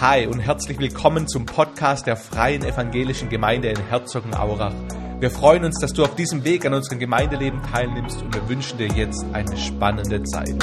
Hi 0.00 0.26
und 0.26 0.40
herzlich 0.40 0.78
willkommen 0.78 1.26
zum 1.28 1.46
Podcast 1.46 2.06
der 2.06 2.16
Freien 2.16 2.62
Evangelischen 2.62 3.28
Gemeinde 3.30 3.68
in 3.68 3.76
Herzogenaurach. 3.88 4.74
Wir 5.20 5.30
freuen 5.30 5.64
uns, 5.64 5.80
dass 5.80 5.92
du 5.92 6.04
auf 6.04 6.14
diesem 6.14 6.44
Weg 6.44 6.66
an 6.66 6.74
unserem 6.74 6.98
Gemeindeleben 6.98 7.62
teilnimmst 7.62 8.22
und 8.22 8.34
wir 8.34 8.48
wünschen 8.48 8.76
dir 8.78 8.88
jetzt 8.88 9.24
eine 9.32 9.56
spannende 9.56 10.22
Zeit. 10.24 10.54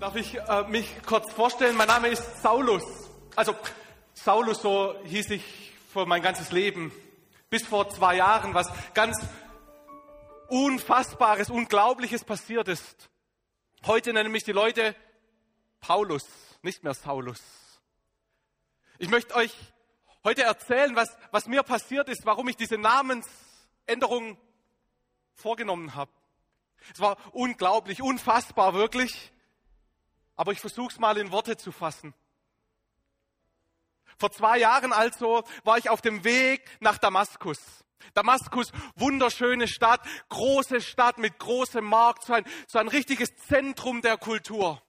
Darf 0.00 0.16
ich 0.16 0.36
äh, 0.36 0.68
mich 0.68 0.86
kurz 1.06 1.32
vorstellen? 1.32 1.76
Mein 1.76 1.88
Name 1.88 2.08
ist 2.08 2.42
Saulus. 2.42 2.82
Also 3.36 3.54
Saulus, 4.14 4.60
so 4.60 4.94
hieß 5.04 5.30
ich 5.30 5.44
für 5.92 6.06
mein 6.06 6.22
ganzes 6.22 6.52
Leben. 6.52 6.90
Bis 7.50 7.66
vor 7.66 7.90
zwei 7.90 8.16
Jahren, 8.16 8.54
was 8.54 8.70
ganz 8.94 9.18
Unfassbares, 10.48 11.50
Unglaubliches 11.50 12.24
passiert 12.24 12.68
ist. 12.68 13.10
Heute 13.86 14.12
nennen 14.12 14.32
mich 14.32 14.44
die 14.44 14.52
Leute 14.52 14.94
Paulus, 15.80 16.26
nicht 16.62 16.84
mehr 16.84 16.94
Saulus. 16.94 17.40
Ich 18.98 19.08
möchte 19.08 19.34
euch 19.34 19.54
heute 20.22 20.42
erzählen, 20.42 20.94
was, 20.94 21.08
was 21.30 21.46
mir 21.46 21.62
passiert 21.62 22.08
ist, 22.08 22.24
warum 22.24 22.48
ich 22.48 22.56
diese 22.56 22.78
Namensänderung 22.78 24.38
vorgenommen 25.34 25.94
habe. 25.94 26.12
Es 26.92 27.00
war 27.00 27.16
unglaublich, 27.32 28.02
unfassbar 28.02 28.74
wirklich, 28.74 29.32
aber 30.36 30.52
ich 30.52 30.60
versuche 30.60 30.92
es 30.92 30.98
mal 30.98 31.16
in 31.16 31.32
Worte 31.32 31.56
zu 31.56 31.72
fassen. 31.72 32.14
Vor 34.20 34.30
zwei 34.30 34.58
Jahren 34.58 34.92
also 34.92 35.44
war 35.64 35.78
ich 35.78 35.88
auf 35.88 36.02
dem 36.02 36.24
Weg 36.24 36.62
nach 36.80 36.98
Damaskus. 36.98 37.58
Damaskus, 38.12 38.70
wunderschöne 38.94 39.66
Stadt, 39.66 40.06
große 40.28 40.82
Stadt 40.82 41.16
mit 41.16 41.38
großem 41.38 41.82
Markt, 41.84 42.24
so 42.24 42.34
ein, 42.34 42.44
so 42.68 42.78
ein 42.78 42.88
richtiges 42.88 43.34
Zentrum 43.48 44.02
der 44.02 44.18
Kultur. 44.18 44.82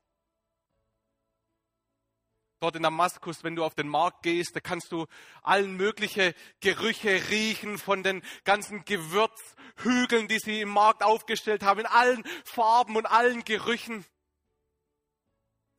Dort 2.59 2.75
in 2.75 2.83
Damaskus, 2.83 3.43
wenn 3.45 3.55
du 3.55 3.63
auf 3.63 3.73
den 3.73 3.87
Markt 3.87 4.21
gehst, 4.23 4.53
da 4.53 4.59
kannst 4.59 4.91
du 4.91 5.07
allen 5.41 5.77
mögliche 5.77 6.35
Gerüche 6.59 7.29
riechen 7.29 7.77
von 7.77 8.03
den 8.03 8.21
ganzen 8.43 8.83
Gewürzhügeln, 8.83 10.27
die 10.27 10.39
sie 10.39 10.59
im 10.59 10.69
Markt 10.69 11.03
aufgestellt 11.03 11.63
haben, 11.63 11.79
in 11.79 11.85
allen 11.85 12.23
Farben 12.43 12.97
und 12.97 13.05
allen 13.05 13.45
Gerüchen. 13.45 14.05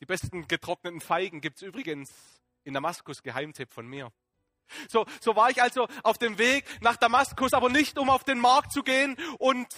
Die 0.00 0.06
besten 0.06 0.48
getrockneten 0.48 1.02
Feigen 1.02 1.42
gibt's 1.42 1.62
übrigens 1.62 2.31
in 2.64 2.74
Damaskus, 2.74 3.22
Geheimtipp 3.22 3.72
von 3.72 3.86
mir. 3.86 4.12
So, 4.88 5.06
so 5.20 5.36
war 5.36 5.50
ich 5.50 5.60
also 5.60 5.86
auf 6.02 6.18
dem 6.18 6.38
Weg 6.38 6.64
nach 6.80 6.96
Damaskus, 6.96 7.52
aber 7.52 7.68
nicht 7.68 7.98
um 7.98 8.10
auf 8.10 8.24
den 8.24 8.38
Markt 8.38 8.72
zu 8.72 8.82
gehen 8.82 9.16
und 9.38 9.68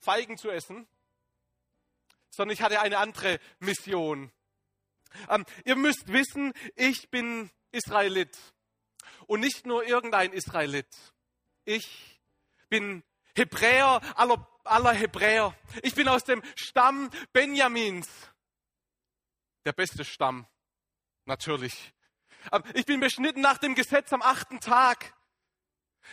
Feigen 0.00 0.38
zu 0.38 0.50
essen, 0.50 0.88
sondern 2.30 2.54
ich 2.54 2.62
hatte 2.62 2.80
eine 2.80 2.98
andere 2.98 3.38
Mission. 3.58 4.32
Ähm, 5.28 5.44
ihr 5.64 5.76
müsst 5.76 6.12
wissen, 6.12 6.52
ich 6.76 7.10
bin 7.10 7.50
Israelit 7.72 8.36
und 9.26 9.40
nicht 9.40 9.66
nur 9.66 9.84
irgendein 9.84 10.32
Israelit. 10.32 10.88
Ich 11.64 12.20
bin 12.68 13.02
Hebräer 13.34 14.00
aller, 14.16 14.46
aller 14.64 14.92
Hebräer. 14.92 15.54
Ich 15.82 15.94
bin 15.94 16.08
aus 16.08 16.24
dem 16.24 16.42
Stamm 16.56 17.10
Benjamins. 17.32 18.08
Der 19.66 19.72
beste 19.72 20.04
Stamm, 20.04 20.46
natürlich. 21.30 21.94
Ich 22.74 22.84
bin 22.86 23.00
beschnitten 23.00 23.40
nach 23.40 23.58
dem 23.58 23.74
Gesetz 23.74 24.12
am 24.12 24.20
achten 24.20 24.60
Tag. 24.60 25.14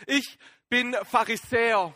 Ich 0.06 0.38
bin 0.68 0.96
Pharisäer. 1.02 1.94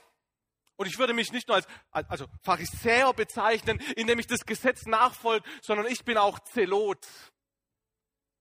Und 0.77 0.87
ich 0.87 0.99
würde 0.99 1.15
mich 1.15 1.33
nicht 1.33 1.47
nur 1.49 1.57
als 1.57 1.67
also 2.09 2.27
Pharisäer 2.43 3.13
bezeichnen, 3.13 3.79
indem 3.95 4.19
ich 4.19 4.27
das 4.27 4.45
Gesetz 4.45 4.87
nachfolge, 4.87 5.49
sondern 5.63 5.87
ich 5.87 6.05
bin 6.05 6.19
auch 6.19 6.41
Zelot. 6.41 7.07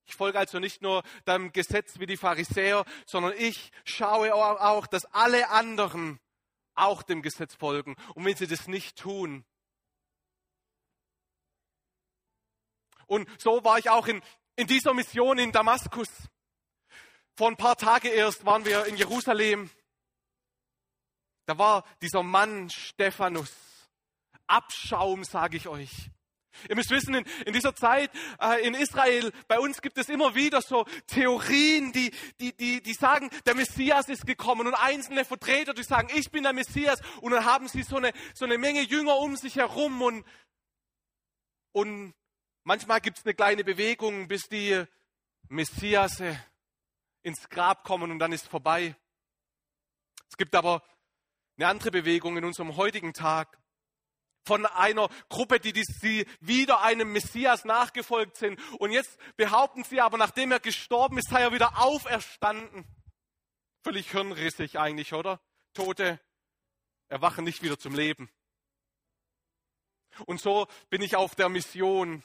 Ich 0.05 0.15
folge 0.15 0.39
also 0.39 0.59
nicht 0.59 0.81
nur 0.81 1.03
dem 1.27 1.51
Gesetz 1.51 1.99
wie 1.99 2.07
die 2.07 2.17
Pharisäer, 2.17 2.83
sondern 3.05 3.33
ich 3.37 3.71
schaue 3.85 4.33
auch, 4.33 4.87
dass 4.87 5.05
alle 5.05 5.49
anderen 5.49 6.19
auch 6.73 7.03
dem 7.03 7.21
Gesetz 7.21 7.53
folgen. 7.53 7.95
Und 8.15 8.25
wenn 8.25 8.35
sie 8.35 8.47
das 8.47 8.67
nicht 8.67 8.97
tun, 8.97 9.45
und 13.05 13.29
so 13.39 13.63
war 13.65 13.77
ich 13.77 13.89
auch 13.89 14.07
in 14.07 14.21
in 14.55 14.67
dieser 14.67 14.93
Mission 14.93 15.37
in 15.37 15.51
Damaskus. 15.51 16.09
Vor 17.35 17.47
ein 17.47 17.57
paar 17.57 17.77
Tagen 17.77 18.07
erst 18.07 18.45
waren 18.45 18.65
wir 18.65 18.85
in 18.85 18.97
Jerusalem. 18.97 19.69
Da 21.45 21.57
war 21.57 21.85
dieser 22.01 22.23
Mann 22.23 22.69
Stephanus. 22.69 23.51
Abschaum, 24.47 25.23
sage 25.23 25.57
ich 25.57 25.67
euch. 25.67 26.11
Ihr 26.69 26.75
müsst 26.75 26.91
wissen, 26.91 27.13
in, 27.13 27.25
in 27.45 27.53
dieser 27.53 27.73
Zeit 27.75 28.11
äh, 28.39 28.65
in 28.67 28.73
Israel, 28.73 29.31
bei 29.47 29.59
uns 29.59 29.81
gibt 29.81 29.97
es 29.97 30.09
immer 30.09 30.35
wieder 30.35 30.61
so 30.61 30.85
Theorien, 31.07 31.93
die, 31.93 32.11
die, 32.39 32.55
die, 32.55 32.81
die 32.81 32.93
sagen, 32.93 33.29
der 33.45 33.55
Messias 33.55 34.09
ist 34.09 34.25
gekommen 34.25 34.67
und 34.67 34.73
einzelne 34.73 35.25
Vertreter, 35.25 35.73
die 35.73 35.83
sagen, 35.83 36.09
ich 36.13 36.29
bin 36.29 36.43
der 36.43 36.53
Messias 36.53 36.99
und 37.21 37.31
dann 37.31 37.45
haben 37.45 37.67
sie 37.67 37.83
so 37.83 37.97
eine, 37.97 38.11
so 38.33 38.45
eine 38.45 38.57
Menge 38.57 38.81
Jünger 38.81 39.17
um 39.17 39.37
sich 39.37 39.55
herum 39.55 40.01
und, 40.01 40.25
und 41.71 42.13
Manchmal 42.63 43.01
gibt 43.01 43.17
es 43.17 43.25
eine 43.25 43.33
kleine 43.33 43.63
Bewegung, 43.63 44.27
bis 44.27 44.43
die 44.43 44.83
Messiasse 45.47 46.37
ins 47.23 47.49
Grab 47.49 47.83
kommen 47.83 48.11
und 48.11 48.19
dann 48.19 48.31
ist 48.31 48.47
vorbei. 48.47 48.95
Es 50.29 50.37
gibt 50.37 50.55
aber 50.55 50.83
eine 51.57 51.67
andere 51.67 51.91
Bewegung 51.91 52.37
in 52.37 52.45
unserem 52.45 52.75
heutigen 52.77 53.13
Tag 53.13 53.59
von 54.43 54.65
einer 54.65 55.09
Gruppe, 55.29 55.59
die, 55.59 55.73
die, 55.73 55.85
die 56.01 56.25
wieder 56.39 56.81
einem 56.81 57.11
Messias 57.11 57.65
nachgefolgt 57.65 58.37
sind. 58.37 58.59
Und 58.79 58.91
jetzt 58.91 59.19
behaupten 59.37 59.83
sie 59.83 60.01
aber, 60.01 60.17
nachdem 60.17 60.51
er 60.51 60.59
gestorben 60.59 61.17
ist, 61.17 61.29
sei 61.29 61.41
er 61.41 61.51
wieder 61.51 61.79
auferstanden. 61.79 62.85
Völlig 63.83 64.11
hirnrissig 64.11 64.79
eigentlich, 64.79 65.13
oder? 65.13 65.39
Tote 65.73 66.19
erwachen 67.07 67.43
nicht 67.43 67.61
wieder 67.61 67.77
zum 67.77 67.95
Leben. 67.95 68.29
Und 70.25 70.41
so 70.41 70.67
bin 70.89 71.01
ich 71.01 71.15
auf 71.15 71.35
der 71.35 71.49
Mission, 71.49 72.23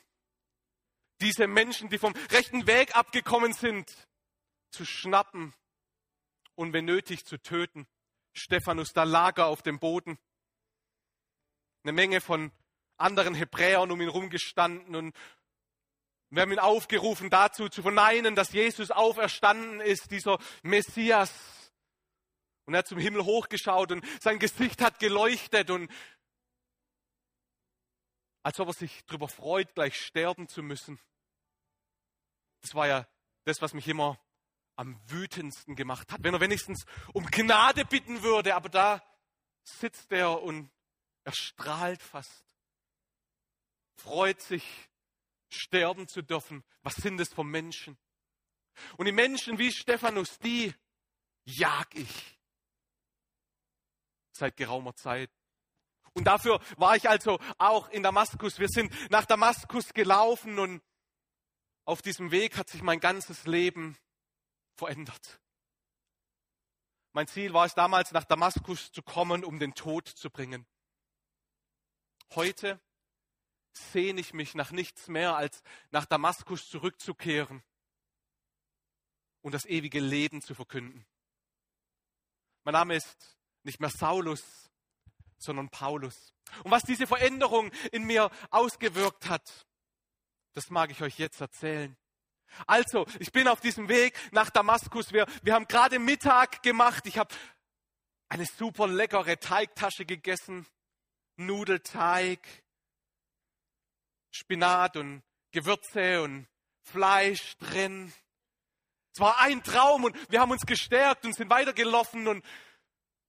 diese 1.21 1.47
Menschen, 1.47 1.89
die 1.89 1.99
vom 1.99 2.15
rechten 2.31 2.67
Weg 2.67 2.97
abgekommen 2.97 3.53
sind, 3.53 4.09
zu 4.71 4.85
schnappen 4.85 5.55
und 6.55 6.73
wenn 6.73 6.85
nötig 6.85 7.25
zu 7.25 7.39
töten. 7.39 7.87
Stephanus, 8.33 8.93
da 8.93 9.05
lag 9.05 9.39
er 9.39 9.47
auf 9.47 9.63
dem 9.63 9.79
Boden. 9.79 10.19
Eine 11.85 11.93
Menge 11.93 12.21
von 12.21 12.53
anderen 12.99 13.35
Hebräern 13.35 13.91
um 13.91 14.01
ihn 14.01 14.09
rumgestanden 14.09 14.97
und 14.97 15.15
wir 16.31 16.43
haben 16.43 16.53
ihn 16.53 16.59
aufgerufen 16.59 17.31
dazu 17.31 17.69
zu 17.69 17.83
verneinen, 17.83 18.35
dass 18.35 18.53
Jesus 18.53 18.91
auferstanden 18.91 19.81
ist, 19.81 20.11
dieser 20.11 20.39
Messias. 20.63 21.33
Und 22.65 22.75
er 22.75 22.79
hat 22.79 22.89
zum 22.89 22.99
Himmel 22.99 23.25
hochgeschaut 23.25 23.93
und 23.93 24.05
sein 24.21 24.41
Gesicht 24.41 24.83
hat 24.83 24.99
geleuchtet 24.99 25.71
und 25.71 25.89
als 28.47 28.61
ob 28.61 28.69
er 28.69 28.75
sich 28.75 29.05
darüber 29.07 29.27
freut, 29.27 29.75
gleich 29.75 30.01
sterben 30.01 30.47
zu 30.47 30.63
müssen. 30.63 31.01
Das 32.61 32.77
war 32.77 32.87
ja 32.87 33.09
das, 33.43 33.61
was 33.61 33.75
mich 33.75 33.89
immer 33.89 34.25
am 34.77 35.01
wütendsten 35.11 35.75
gemacht 35.75 36.13
hat. 36.13 36.23
Wenn 36.23 36.33
er 36.33 36.41
wenigstens 36.41 36.87
um 37.13 37.27
Gnade 37.27 37.85
bitten 37.85 38.23
würde, 38.23 38.55
aber 38.55 38.69
da 38.69 39.03
sitzt 39.65 40.13
er 40.13 40.45
und 40.45 40.71
er 41.25 41.33
strahlt 41.33 42.01
fast, 42.01 42.45
freut 43.97 44.41
sich, 44.41 44.65
sterben 45.49 46.07
zu 46.07 46.23
dürfen. 46.23 46.63
Was 46.83 46.95
sind 46.95 47.21
es 47.21 47.35
für 47.35 47.43
Menschen? 47.43 47.99
Und 48.97 49.07
die 49.07 49.13
Menschen 49.13 49.59
wie 49.59 49.73
Stephanus, 49.73 50.39
die 50.39 50.73
jag 51.47 51.93
ich 51.95 52.39
seit 54.31 54.57
geraumer 54.57 54.95
Zeit. 54.95 55.33
Und 56.17 56.25
dafür 56.25 56.61
war 56.79 56.97
ich 56.97 57.11
also 57.11 57.39
auch 57.59 57.91
in 57.91 58.03
Damaskus. 58.03 58.59
Wir 58.59 58.71
sind 58.71 58.91
nach 59.11 59.27
Damaskus 59.27 59.93
gelaufen 59.93 60.59
und 60.59 60.83
auf 61.85 62.01
diesem 62.01 62.31
Weg 62.31 62.57
hat 62.57 62.71
sich 62.71 62.81
mein 62.81 63.01
ganzes 63.01 63.45
Leben 63.47 63.99
verändert. 64.77 65.39
Mein 67.13 67.29
Ziel 67.29 67.53
war 67.53 67.67
es 67.67 67.75
damals, 67.75 68.13
nach 68.13 68.25
Damaskus 68.25 68.91
zu 68.93 69.03
kommen, 69.03 69.45
um 69.45 69.59
den 69.59 69.75
Tod 69.75 70.09
zu 70.09 70.31
bringen. 70.31 70.67
Heute 72.35 72.81
sehne 73.73 74.23
ich 74.23 74.33
mich 74.33 74.55
nach 74.55 74.71
nichts 74.71 75.09
mehr, 75.09 75.37
als 75.37 75.63
nach 75.91 76.07
Damaskus 76.07 76.71
zurückzukehren 76.71 77.63
und 79.43 79.53
das 79.53 79.67
ewige 79.67 80.01
Leben 80.01 80.41
zu 80.41 80.55
verkünden. 80.55 81.05
Mein 82.65 82.73
Name 82.73 82.97
ist 82.97 83.37
nicht 83.65 83.81
mehr 83.81 83.91
Saulus, 83.91 84.66
sondern 85.39 85.69
Paulus. 85.69 86.33
Und 86.65 86.71
was 86.71 86.83
diese 86.83 87.07
Veränderung 87.07 87.71
in 87.93 88.05
mir 88.05 88.31
ausgewirkt 88.51 89.29
hat, 89.29 89.67
das 90.55 90.71
mag 90.71 90.91
ich 90.91 91.03
euch 91.03 91.19
jetzt 91.19 91.41
erzählen. 91.41 91.97
Also, 92.67 93.07
ich 93.19 93.33
bin 93.33 93.49
auf 93.49 93.61
diesem 93.61 93.89
Weg 93.89 94.15
nach 94.33 94.51
Damaskus. 94.51 95.13
Wir, 95.13 95.27
wir 95.43 95.55
haben 95.55 95.67
gerade 95.67 95.99
Mittag 95.99 96.63
gemacht. 96.63 97.07
Ich 97.07 97.19
habe 97.19 97.35
eine 98.29 98.47
super 98.47 98.87
leckere 98.87 99.39
Teigtasche 99.39 100.07
gegessen, 100.07 100.67
Nudelteig, 101.37 102.41
Spinat 104.31 104.97
und 104.97 105.23
Gewürze 105.53 106.23
und 106.23 106.47
Fleisch 106.83 107.57
drin. 107.59 108.13
Es 109.13 109.21
war 109.21 109.41
ein 109.41 109.63
Traum 109.63 110.05
und 110.05 110.17
wir 110.31 110.41
haben 110.41 110.51
uns 110.51 110.67
gestärkt 110.67 111.25
und 111.25 111.35
sind 111.35 111.51
weitergelaufen 111.51 112.29
und 112.29 112.45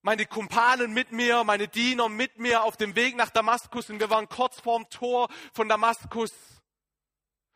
meine 0.07 0.25
Kumpanen 0.25 0.94
mit 0.94 1.12
mir, 1.12 1.44
meine 1.44 1.68
Diener 1.68 2.07
mit 2.07 2.39
mir 2.39 2.63
auf 2.63 2.77
dem 2.77 2.95
Weg 2.95 3.18
nach 3.18 3.30
Damaskus 3.30 3.89
und 3.89 4.00
wir 4.00 4.09
waren 4.09 4.30
kurz 4.30 4.57
vorm 4.57 4.89
Tor 4.89 5.27
von 5.51 5.68
Damaskus. 5.68 6.31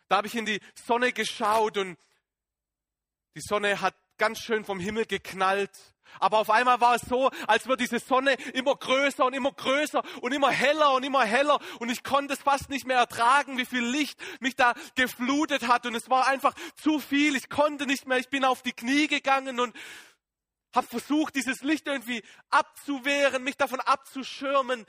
Da 0.09 0.17
habe 0.17 0.27
ich 0.27 0.35
in 0.35 0.45
die 0.45 0.59
Sonne 0.75 1.13
geschaut 1.13 1.77
und 1.77 1.97
die 3.35 3.39
Sonne 3.39 3.79
hat 3.79 3.95
ganz 4.17 4.39
schön 4.39 4.65
vom 4.65 4.81
Himmel 4.81 5.05
geknallt. 5.05 5.71
Aber 6.19 6.39
auf 6.39 6.49
einmal 6.49 6.81
war 6.81 6.95
es 6.95 7.03
so, 7.03 7.31
als 7.47 7.67
wird 7.67 7.79
diese 7.79 7.99
Sonne 7.99 8.33
immer 8.53 8.75
größer 8.75 9.23
und 9.23 9.33
immer 9.33 9.53
größer 9.53 10.03
und 10.19 10.33
immer 10.33 10.51
heller 10.51 10.91
und 10.91 11.03
immer 11.03 11.23
heller. 11.23 11.57
Und 11.79 11.89
ich 11.89 12.03
konnte 12.03 12.33
es 12.33 12.41
fast 12.41 12.69
nicht 12.69 12.85
mehr 12.85 12.97
ertragen, 12.97 13.57
wie 13.57 13.65
viel 13.65 13.85
Licht 13.85 14.19
mich 14.41 14.57
da 14.57 14.73
geflutet 14.95 15.69
hat. 15.69 15.85
Und 15.85 15.95
es 15.95 16.09
war 16.09 16.27
einfach 16.27 16.53
zu 16.75 16.99
viel. 16.99 17.37
Ich 17.37 17.49
konnte 17.49 17.85
nicht 17.85 18.07
mehr. 18.07 18.17
Ich 18.17 18.27
bin 18.27 18.43
auf 18.43 18.61
die 18.61 18.73
Knie 18.73 19.07
gegangen 19.07 19.61
und 19.61 19.73
habe 20.75 20.87
versucht, 20.87 21.35
dieses 21.35 21.61
Licht 21.61 21.87
irgendwie 21.87 22.23
abzuwehren, 22.49 23.43
mich 23.43 23.57
davon 23.57 23.79
abzuschirmen. 23.79 24.85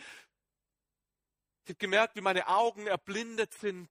Ich 1.65 1.71
habe 1.71 1.79
gemerkt, 1.79 2.17
wie 2.17 2.21
meine 2.21 2.49
Augen 2.49 2.87
erblindet 2.87 3.55
sind. 3.55 3.89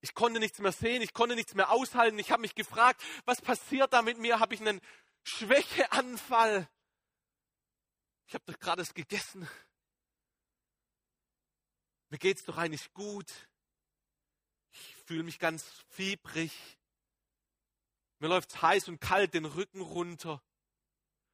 Ich 0.00 0.14
konnte 0.14 0.38
nichts 0.38 0.58
mehr 0.58 0.72
sehen, 0.72 1.00
ich 1.00 1.14
konnte 1.14 1.34
nichts 1.34 1.54
mehr 1.54 1.70
aushalten. 1.70 2.18
Ich 2.18 2.30
habe 2.30 2.42
mich 2.42 2.54
gefragt, 2.54 3.02
was 3.24 3.40
passiert 3.40 3.92
da 3.92 4.02
mit 4.02 4.18
mir? 4.18 4.38
Habe 4.38 4.54
ich 4.54 4.60
einen 4.60 4.80
Schwächeanfall? 5.22 6.68
Ich 8.26 8.34
habe 8.34 8.44
doch 8.46 8.58
gerade 8.58 8.82
es 8.82 8.92
gegessen. 8.92 9.48
Mir 12.10 12.18
geht 12.18 12.38
es 12.38 12.44
doch 12.44 12.58
eigentlich 12.58 12.92
gut. 12.92 13.32
Ich 14.72 14.96
fühle 15.06 15.22
mich 15.22 15.38
ganz 15.38 15.64
fiebrig. 15.88 16.52
Mir 18.18 18.28
läuft 18.28 18.62
heiß 18.62 18.88
und 18.88 19.00
kalt 19.00 19.34
den 19.34 19.44
Rücken 19.44 19.80
runter. 19.80 20.42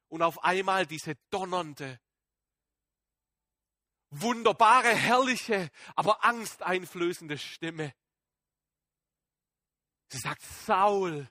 Und 0.09 0.21
auf 0.21 0.43
einmal 0.43 0.85
diese 0.85 1.15
donnernde, 1.29 1.99
wunderbare, 4.09 4.93
herrliche, 4.93 5.71
aber 5.95 6.23
angsteinflößende 6.23 7.37
Stimme. 7.37 7.93
Sie 10.09 10.19
sagt, 10.19 10.41
Saul, 10.41 11.29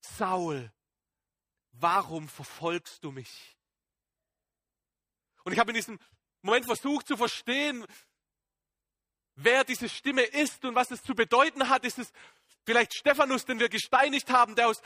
Saul, 0.00 0.70
warum 1.72 2.28
verfolgst 2.28 3.02
du 3.02 3.12
mich? 3.12 3.56
Und 5.44 5.52
ich 5.52 5.58
habe 5.58 5.70
in 5.70 5.76
diesem 5.76 5.98
Moment 6.42 6.66
versucht 6.66 7.08
zu 7.08 7.16
verstehen, 7.16 7.86
wer 9.34 9.64
diese 9.64 9.88
Stimme 9.88 10.22
ist 10.22 10.64
und 10.64 10.74
was 10.74 10.90
es 10.90 11.02
zu 11.02 11.14
bedeuten 11.14 11.68
hat. 11.68 11.84
Ist 11.84 11.98
es 11.98 12.12
vielleicht 12.64 12.94
Stephanus, 12.94 13.44
den 13.44 13.58
wir 13.58 13.68
gesteinigt 13.68 14.30
haben, 14.30 14.54
der 14.54 14.68
aus, 14.68 14.80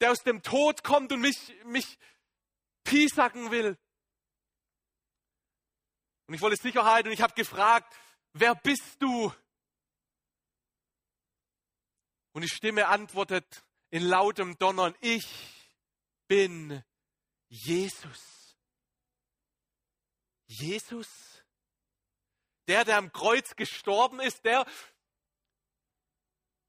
der 0.00 0.12
aus 0.12 0.22
dem 0.22 0.42
Tod 0.42 0.82
kommt 0.82 1.12
und 1.12 1.20
mich, 1.20 1.54
mich 1.64 1.98
piesacken 2.84 3.50
will? 3.50 3.78
Und 6.26 6.34
ich 6.34 6.40
wollte 6.40 6.56
Sicherheit 6.56 7.06
und 7.06 7.12
ich 7.12 7.20
habe 7.20 7.34
gefragt, 7.34 7.94
wer 8.32 8.54
bist 8.54 9.00
du? 9.00 9.32
Und 12.32 12.42
die 12.42 12.48
Stimme 12.48 12.88
antwortet 12.88 13.64
in 13.90 14.02
lautem 14.02 14.58
Donnern, 14.58 14.94
ich 15.00 15.26
bin 16.26 16.82
Jesus. 17.48 18.56
Jesus, 20.46 21.08
der, 22.66 22.84
der 22.84 22.98
am 22.98 23.12
Kreuz 23.12 23.54
gestorben 23.56 24.20
ist, 24.20 24.44
der, 24.44 24.66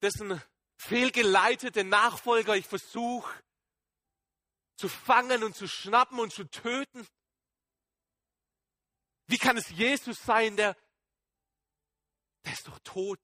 dessen 0.02 0.42
fehlgeleitete 0.78 1.84
Nachfolger 1.84 2.56
ich 2.56 2.68
versuche 2.68 3.34
zu 4.76 4.90
fangen 4.90 5.44
und 5.44 5.56
zu 5.56 5.68
schnappen 5.68 6.20
und 6.20 6.34
zu 6.34 6.44
töten. 6.50 7.08
Wie 9.28 9.38
kann 9.38 9.58
es 9.58 9.70
Jesus 9.70 10.22
sein, 10.24 10.56
der, 10.58 10.78
der 12.44 12.54
ist 12.54 12.68
doch 12.68 12.80
tot. 12.80 13.20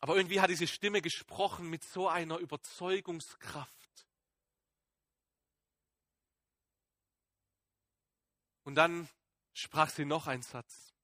Aber 0.00 0.16
irgendwie 0.16 0.40
hat 0.40 0.50
diese 0.50 0.68
Stimme 0.68 1.02
gesprochen 1.02 1.68
mit 1.68 1.82
so 1.82 2.08
einer 2.08 2.38
Überzeugungskraft. 2.38 3.72
Und 8.62 8.74
dann 8.74 9.08
sprach 9.54 9.90
sie 9.90 10.04
noch 10.04 10.26
einen 10.26 10.42
Satz. 10.42 10.95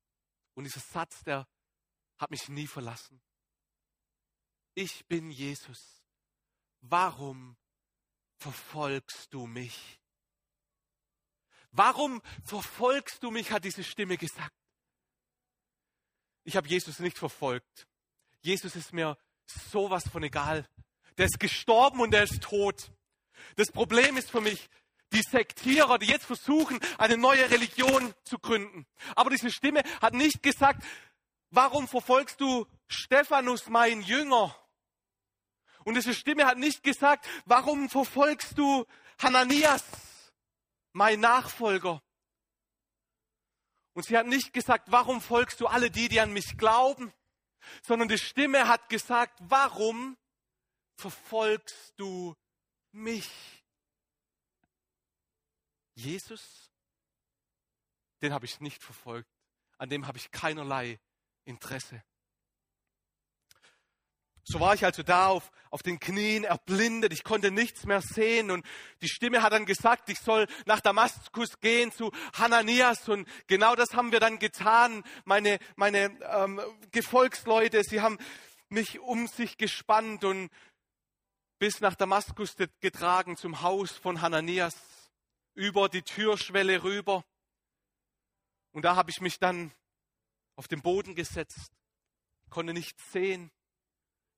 Und 0.55 0.65
dieser 0.65 0.81
Satz, 0.81 1.23
der 1.25 1.47
hat 2.19 2.31
mich 2.31 2.49
nie 2.49 2.67
verlassen. 2.67 3.21
Ich 4.75 5.07
bin 5.07 5.31
Jesus. 5.31 6.03
Warum 6.81 7.57
verfolgst 8.37 9.33
du 9.33 9.47
mich? 9.47 10.01
Warum 11.71 12.21
verfolgst 12.45 13.23
du 13.23 13.31
mich, 13.31 13.51
hat 13.51 13.65
diese 13.65 13.85
Stimme 13.85 14.19
gesagt. 14.19 14.55
Ich 16.45 16.57
habe 16.57 16.69
Jesus 16.69 16.99
nicht 16.99 17.19
verfolgt. 17.19 17.87
Jesus 18.41 18.77
ist 18.77 18.93
mir 18.93 19.17
sowas 19.47 20.09
von 20.09 20.23
egal. 20.23 20.69
Der 21.17 21.27
ist 21.27 21.39
gestorben 21.39 22.01
und 22.01 22.11
der 22.11 22.25
ist 22.25 22.43
tot. 22.43 22.93
Das 23.57 23.71
Problem 23.71 24.17
ist 24.17 24.31
für 24.31 24.41
mich, 24.41 24.69
die 25.13 25.23
Sektierer, 25.23 25.99
die 25.99 26.07
jetzt 26.07 26.25
versuchen, 26.25 26.81
eine 26.99 27.17
neue 27.17 27.51
Religion 27.51 28.15
zu 28.25 28.39
gründen. 28.39 28.87
Aber 29.15 29.31
diese 29.31 29.51
Stimme 29.51 29.83
hat 30.01 30.15
nicht 30.15 30.43
gesagt, 30.43 30.85
warum 31.51 31.89
verfolgst 31.89 32.41
du 32.41 32.67
Stephanus, 32.89 33.69
mein 33.69 34.03
Jünger? 34.03 34.57
Und 35.85 35.95
diese 35.95 36.15
Stimme 36.15 36.47
hat 36.47 36.59
nicht 36.59 36.83
gesagt, 36.83 37.27
warum 37.45 37.89
verfolgst 37.89 38.57
du 38.57 38.85
Hananias, 39.21 39.85
mein 40.93 41.21
Nachfolger? 41.21 42.03
Und 43.95 44.07
sie 44.07 44.17
hat 44.17 44.27
nicht 44.27 44.53
gesagt, 44.53 44.91
warum 44.91 45.21
folgst 45.21 45.61
du 45.61 45.67
alle 45.67 45.91
die, 45.91 46.09
die 46.09 46.21
an 46.21 46.33
mich 46.33 46.57
glauben? 46.57 47.13
sondern 47.83 48.09
die 48.09 48.19
Stimme 48.19 48.69
hat 48.69 48.89
gesagt, 48.89 49.39
warum 49.43 50.17
verfolgst 50.97 51.95
du 51.97 52.35
mich? 52.93 53.31
Jesus, 55.95 56.71
den 58.23 58.33
habe 58.33 58.47
ich 58.47 58.61
nicht 58.61 58.83
verfolgt, 58.83 59.29
an 59.79 59.91
dem 59.91 60.07
habe 60.07 60.19
ich 60.19 60.31
keinerlei 60.31 60.99
Interesse. 61.45 62.03
So 64.45 64.59
war 64.59 64.75
ich 64.75 64.85
also 64.85 65.05
da 65.05 65.29
auf, 65.29 65.53
auf 65.71 65.83
den 65.83 66.01
Knien 66.01 66.43
erblindet, 66.43 67.13
ich 67.13 67.23
konnte 67.23 67.53
nichts 67.53 67.85
mehr 67.85 68.01
sehen. 68.01 68.51
Und 68.51 68.67
die 69.01 69.09
Stimme 69.09 69.43
hat 69.43 69.53
dann 69.53 69.67
gesagt, 69.67 70.09
ich 70.09 70.19
soll 70.19 70.49
nach 70.67 70.81
Damaskus 70.81 71.61
gehen 71.61 71.93
zu 71.93 72.11
Hananias. 72.35 73.09
Und 73.09 73.29
genau 73.47 73.77
das 73.77 73.95
haben 73.95 74.11
wir 74.11 74.19
dann 74.19 74.41
getan. 74.41 75.05
Meine, 75.25 75.59
meine 75.77 76.11
ähm, 76.29 76.61
Gefolgsleute, 76.91 77.85
sie 77.85 78.01
haben 78.01 78.19
mich 78.69 78.99
um 78.99 79.29
sich 79.29 79.59
gespannt 79.59 80.25
und 80.25 80.51
bis 81.59 81.81
nach 81.81 81.95
Damaskus 81.95 82.57
getragen 82.81 83.37
zum 83.37 83.63
Haus 83.63 83.93
von 83.93 84.21
Hananias, 84.21 84.75
über 85.55 85.89
die 85.89 86.03
Türschwelle 86.03 86.83
rüber. 86.83 87.25
Und 88.73 88.85
da 88.85 88.97
habe 88.97 89.11
ich 89.11 89.21
mich 89.21 89.39
dann 89.39 89.73
auf 90.57 90.69
den 90.69 90.83
Boden 90.83 91.15
gesetzt, 91.15 91.73
konnte 92.51 92.73
nichts 92.73 93.13
sehen 93.13 93.51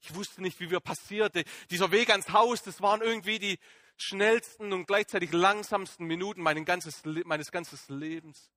ich 0.05 0.15
wusste 0.15 0.43
nicht, 0.43 0.61
wie 0.61 0.71
wir 0.71 0.81
passierte. 0.81 1.45
Dieser 1.71 1.91
Weg 1.91 2.11
ans 2.11 2.29
Haus, 2.31 2.63
das 2.63 2.83
waren 2.83 3.01
irgendwie 3.01 3.39
die 3.39 3.59
schnellsten 3.97 4.73
und 4.75 4.87
gleichzeitig 4.87 5.33
langsamsten 5.33 6.07
Minuten 6.07 6.43
meines 6.43 6.67
ganzes, 6.67 7.03
meines 7.25 7.51
ganzen 7.51 7.79
Lebens. 7.99 8.51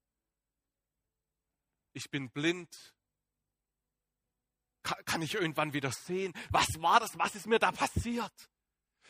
Ich 1.93 2.09
bin 2.09 2.29
blind. 2.29 2.93
Kann 4.83 5.21
ich 5.21 5.35
irgendwann 5.35 5.73
wieder 5.73 5.91
sehen? 5.91 6.33
Was 6.49 6.81
war 6.81 6.99
das? 6.99 7.17
Was 7.17 7.35
ist 7.35 7.47
mir 7.47 7.59
da 7.59 7.71
passiert? 7.71 8.33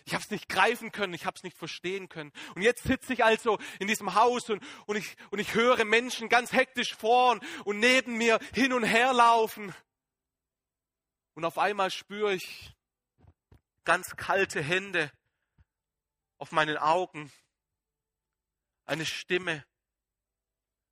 Ich 0.08 0.14
habe 0.14 0.24
es 0.24 0.32
nicht 0.32 0.48
greifen 0.48 0.94
können, 0.94 1.14
ich 1.14 1.26
habe 1.26 1.36
es 1.36 1.44
nicht 1.44 1.58
verstehen 1.58 2.08
können. 2.08 2.32
Und 2.56 2.62
jetzt 2.62 2.84
sitze 2.84 3.12
ich 3.12 3.26
also 3.26 3.60
in 3.78 3.90
diesem 3.90 4.14
Haus 4.16 4.50
und, 4.50 4.64
und, 4.86 4.96
ich, 4.96 5.18
und 5.32 5.40
ich 5.40 5.54
höre 5.54 5.84
Menschen 5.84 6.30
ganz 6.30 6.54
hektisch 6.54 6.96
vor 6.96 7.32
und, 7.32 7.44
und 7.66 7.80
neben 7.82 8.18
mir 8.18 8.40
hin 8.54 8.72
und 8.72 8.86
her 8.86 9.12
laufen. 9.12 9.76
Und 11.34 11.44
auf 11.44 11.58
einmal 11.58 11.92
spüre 11.92 12.34
ich 12.34 12.74
ganz 13.84 14.16
kalte 14.16 14.64
Hände 14.64 15.12
auf 16.38 16.54
meinen 16.54 16.78
Augen. 16.78 17.30
Eine 18.86 19.06
Stimme, 19.06 19.66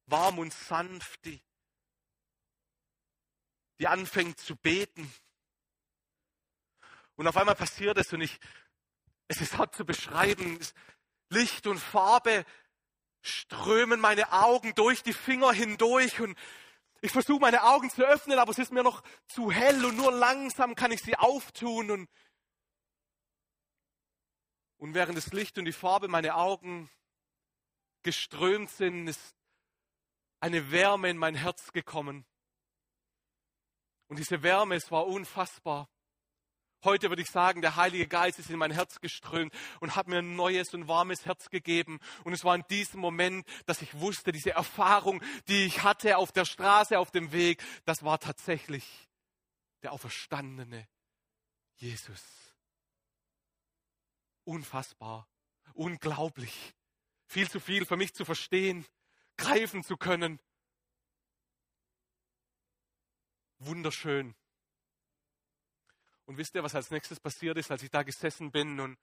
warm 0.07 0.39
und 0.39 0.51
sanft, 0.51 1.23
die, 1.23 1.41
die 3.79 3.87
anfängt 3.87 4.41
zu 4.41 4.57
beten. 4.57 5.09
Und 7.15 7.29
auf 7.29 7.37
einmal 7.37 7.55
passiert 7.55 7.97
es 7.97 8.11
und 8.11 8.19
ich, 8.19 8.41
Es 9.27 9.41
ist 9.41 9.57
hart 9.57 9.75
zu 9.75 9.85
beschreiben. 9.85 10.59
Licht 11.29 11.67
und 11.67 11.79
Farbe 11.79 12.45
strömen 13.21 13.99
meine 13.99 14.31
Augen 14.31 14.75
durch 14.75 15.01
die 15.01 15.13
Finger 15.13 15.51
hindurch 15.51 16.21
und 16.21 16.37
ich 17.01 17.11
versuche 17.11 17.39
meine 17.39 17.63
Augen 17.63 17.89
zu 17.89 18.03
öffnen, 18.03 18.39
aber 18.39 18.51
es 18.51 18.59
ist 18.59 18.71
mir 18.71 18.83
noch 18.83 19.03
zu 19.27 19.51
hell 19.51 19.83
und 19.85 19.97
nur 19.97 20.11
langsam 20.11 20.75
kann 20.75 20.91
ich 20.91 21.01
sie 21.01 21.15
auftun 21.15 21.91
und, 21.91 22.09
und 24.77 24.93
während 24.93 25.17
das 25.17 25.33
Licht 25.33 25.57
und 25.57 25.65
die 25.65 25.73
Farbe 25.73 26.07
meine 26.07 26.35
Augen 26.35 26.89
geströmt 28.03 28.69
sind, 28.69 29.07
ist 29.07 29.35
eine 30.39 30.71
Wärme 30.71 31.09
in 31.09 31.17
mein 31.17 31.35
Herz 31.35 31.71
gekommen. 31.71 32.25
Und 34.07 34.19
diese 34.19 34.43
Wärme, 34.43 34.75
es 34.75 34.91
war 34.91 35.07
unfassbar. 35.07 35.89
Heute 36.85 37.09
würde 37.09 37.23
ich 37.23 37.31
sagen, 37.31 37.61
der 37.61 37.75
Heilige 37.75 38.07
Geist 38.07 38.37
ist 38.37 38.51
in 38.51 38.59
mein 38.59 38.69
Herz 38.69 39.01
geströmt 39.01 39.51
und 39.79 39.95
hat 39.95 40.07
mir 40.07 40.19
ein 40.19 40.35
neues 40.35 40.73
und 40.75 40.87
warmes 40.87 41.25
Herz 41.25 41.49
gegeben. 41.49 41.99
Und 42.23 42.33
es 42.33 42.43
war 42.43 42.55
in 42.55 42.63
diesem 42.69 42.99
Moment, 42.99 43.47
dass 43.65 43.81
ich 43.81 43.99
wusste, 43.99 44.31
diese 44.31 44.51
Erfahrung, 44.51 45.21
die 45.47 45.65
ich 45.65 45.81
hatte 45.81 46.17
auf 46.17 46.31
der 46.31 46.45
Straße, 46.45 46.99
auf 46.99 47.09
dem 47.09 47.31
Weg, 47.31 47.63
das 47.85 48.03
war 48.03 48.19
tatsächlich 48.19 49.09
der 49.81 49.93
auferstandene 49.93 50.87
Jesus. 51.75 52.21
Unfassbar, 54.43 55.27
unglaublich, 55.73 56.75
viel 57.25 57.49
zu 57.49 57.59
viel 57.59 57.85
für 57.85 57.97
mich 57.97 58.13
zu 58.13 58.25
verstehen, 58.25 58.85
greifen 59.37 59.83
zu 59.83 59.97
können. 59.97 60.39
Wunderschön. 63.57 64.35
Und 66.25 66.37
wisst 66.37 66.55
ihr, 66.55 66.63
was 66.63 66.75
als 66.75 66.91
nächstes 66.91 67.19
passiert 67.19 67.57
ist, 67.57 67.71
als 67.71 67.83
ich 67.83 67.91
da 67.91 68.03
gesessen 68.03 68.51
bin 68.51 68.79
und 68.79 68.97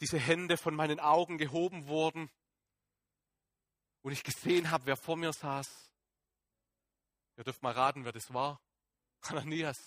diese 0.00 0.18
Hände 0.18 0.56
von 0.56 0.74
meinen 0.74 0.98
Augen 0.98 1.38
gehoben 1.38 1.86
wurden 1.86 2.30
und 4.02 4.12
ich 4.12 4.24
gesehen 4.24 4.70
habe, 4.70 4.86
wer 4.86 4.96
vor 4.96 5.16
mir 5.16 5.32
saß? 5.32 5.92
Ihr 7.36 7.44
dürft 7.44 7.62
mal 7.62 7.72
raten, 7.72 8.04
wer 8.04 8.12
das 8.12 8.32
war. 8.32 8.60
Ananias. 9.22 9.80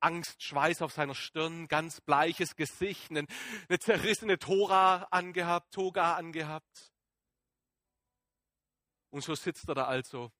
Angst, 0.00 0.42
Schweiß 0.42 0.82
auf 0.82 0.92
seiner 0.92 1.14
Stirn, 1.14 1.68
ganz 1.68 2.00
bleiches 2.00 2.56
Gesicht, 2.56 3.10
eine, 3.10 3.26
eine 3.68 3.78
zerrissene 3.78 4.38
Tora 4.38 5.08
angehabt, 5.10 5.74
Toga 5.74 6.16
angehabt. 6.16 6.92
Und 9.10 9.22
so 9.22 9.34
sitzt 9.34 9.68
er 9.68 9.74
da 9.74 9.84
also 9.84 10.32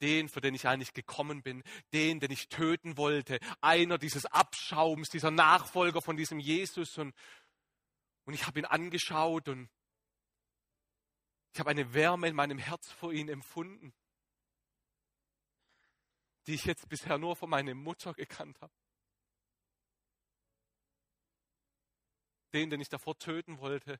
den, 0.00 0.28
für 0.28 0.40
den 0.40 0.54
ich 0.54 0.66
eigentlich 0.66 0.92
gekommen 0.92 1.42
bin, 1.42 1.62
den, 1.92 2.20
den 2.20 2.30
ich 2.30 2.48
töten 2.48 2.96
wollte, 2.96 3.38
einer 3.60 3.98
dieses 3.98 4.26
Abschaums, 4.26 5.08
dieser 5.08 5.30
Nachfolger 5.30 6.02
von 6.02 6.16
diesem 6.16 6.38
Jesus. 6.38 6.98
Und, 6.98 7.14
und 8.24 8.34
ich 8.34 8.46
habe 8.46 8.58
ihn 8.58 8.64
angeschaut 8.64 9.48
und 9.48 9.68
ich 11.52 11.60
habe 11.60 11.70
eine 11.70 11.94
Wärme 11.94 12.28
in 12.28 12.34
meinem 12.34 12.58
Herz 12.58 12.92
vor 12.92 13.12
ihn 13.12 13.28
empfunden, 13.28 13.94
die 16.46 16.54
ich 16.54 16.66
jetzt 16.66 16.88
bisher 16.88 17.18
nur 17.18 17.34
von 17.34 17.48
meiner 17.48 17.74
Mutter 17.74 18.12
gekannt 18.12 18.60
habe. 18.60 18.72
Den, 22.52 22.70
den 22.70 22.80
ich 22.80 22.88
davor 22.88 23.18
töten 23.18 23.58
wollte, 23.58 23.98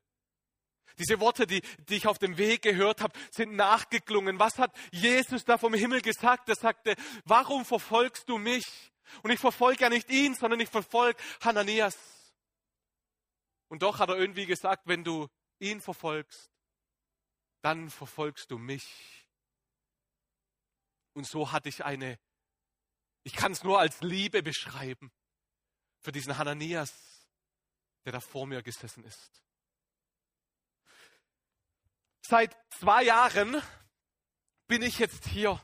diese 0.97 1.19
Worte, 1.19 1.45
die, 1.45 1.61
die 1.89 1.95
ich 1.95 2.07
auf 2.07 2.17
dem 2.17 2.37
Weg 2.37 2.61
gehört 2.63 3.01
habe, 3.01 3.17
sind 3.31 3.55
nachgeklungen. 3.55 4.39
Was 4.39 4.57
hat 4.57 4.75
Jesus 4.91 5.45
da 5.45 5.57
vom 5.57 5.73
Himmel 5.73 6.01
gesagt? 6.01 6.49
Er 6.49 6.55
sagte, 6.55 6.95
warum 7.25 7.65
verfolgst 7.65 8.27
du 8.29 8.37
mich? 8.37 8.65
Und 9.23 9.31
ich 9.31 9.39
verfolge 9.39 9.83
ja 9.83 9.89
nicht 9.89 10.09
ihn, 10.09 10.35
sondern 10.35 10.59
ich 10.59 10.69
verfolge 10.69 11.21
Hananias. 11.41 11.97
Und 13.69 13.83
doch 13.83 13.99
hat 13.99 14.09
er 14.09 14.17
irgendwie 14.17 14.45
gesagt, 14.45 14.83
wenn 14.85 15.03
du 15.03 15.27
ihn 15.59 15.81
verfolgst, 15.81 16.49
dann 17.61 17.89
verfolgst 17.89 18.51
du 18.51 18.57
mich. 18.57 19.27
Und 21.13 21.27
so 21.27 21.51
hatte 21.51 21.69
ich 21.69 21.83
eine, 21.83 22.19
ich 23.23 23.33
kann 23.33 23.51
es 23.51 23.63
nur 23.63 23.79
als 23.79 24.01
Liebe 24.01 24.43
beschreiben, 24.43 25.11
für 25.99 26.11
diesen 26.11 26.37
Hananias, 26.37 26.93
der 28.05 28.13
da 28.13 28.19
vor 28.19 28.45
mir 28.45 28.61
gesessen 28.61 29.03
ist. 29.03 29.43
Seit 32.29 32.57
zwei 32.77 33.03
Jahren 33.03 33.61
bin 34.67 34.81
ich 34.81 34.99
jetzt 34.99 35.25
hier 35.27 35.61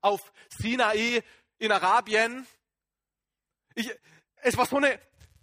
auf 0.00 0.32
Sinai 0.48 1.24
in 1.58 1.72
Arabien. 1.72 2.46
Ich, 3.74 3.90
es 4.42 4.56
war 4.56 4.66
so 4.66 4.76
eine 4.76 5.00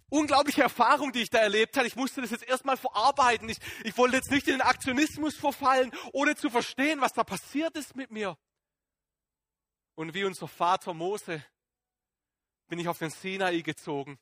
unglaubliche 0.08 0.62
Erfahrung, 0.62 1.12
die 1.12 1.20
ich 1.20 1.28
da 1.28 1.40
erlebt 1.40 1.76
habe. 1.76 1.86
Ich 1.86 1.96
musste 1.96 2.22
das 2.22 2.30
jetzt 2.30 2.48
erstmal 2.48 2.78
verarbeiten. 2.78 3.50
Ich, 3.50 3.58
ich 3.84 3.98
wollte 3.98 4.16
jetzt 4.16 4.30
nicht 4.30 4.48
in 4.48 4.54
den 4.54 4.60
Aktionismus 4.62 5.36
verfallen, 5.36 5.92
ohne 6.14 6.34
zu 6.36 6.48
verstehen, 6.48 7.02
was 7.02 7.12
da 7.12 7.22
passiert 7.22 7.76
ist 7.76 7.94
mit 7.94 8.10
mir. 8.10 8.38
Und 9.94 10.14
wie 10.14 10.24
unser 10.24 10.48
Vater 10.48 10.94
Mose 10.94 11.44
bin 12.68 12.78
ich 12.78 12.88
auf 12.88 12.96
den 12.96 13.10
Sinai 13.10 13.60
gezogen 13.60 14.18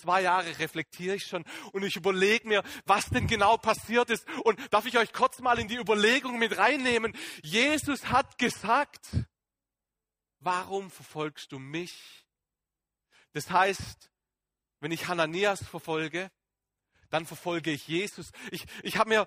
zwei 0.00 0.22
Jahre 0.22 0.58
reflektiere 0.58 1.16
ich 1.16 1.26
schon 1.26 1.44
und 1.72 1.82
ich 1.82 1.96
überlege 1.96 2.46
mir, 2.48 2.62
was 2.86 3.06
denn 3.06 3.26
genau 3.26 3.56
passiert 3.56 4.10
ist. 4.10 4.26
Und 4.44 4.60
darf 4.72 4.86
ich 4.86 4.98
euch 4.98 5.12
kurz 5.12 5.40
mal 5.40 5.58
in 5.58 5.68
die 5.68 5.76
Überlegung 5.76 6.38
mit 6.38 6.56
reinnehmen? 6.58 7.16
Jesus 7.42 8.06
hat 8.06 8.38
gesagt, 8.38 9.08
warum 10.40 10.90
verfolgst 10.90 11.52
du 11.52 11.58
mich? 11.58 12.26
Das 13.32 13.50
heißt, 13.50 14.10
wenn 14.80 14.92
ich 14.92 15.08
Hananias 15.08 15.64
verfolge, 15.64 16.30
dann 17.10 17.26
verfolge 17.26 17.70
ich 17.70 17.88
Jesus. 17.88 18.30
Ich, 18.50 18.64
ich 18.82 18.96
habe 18.96 19.10
mir 19.10 19.26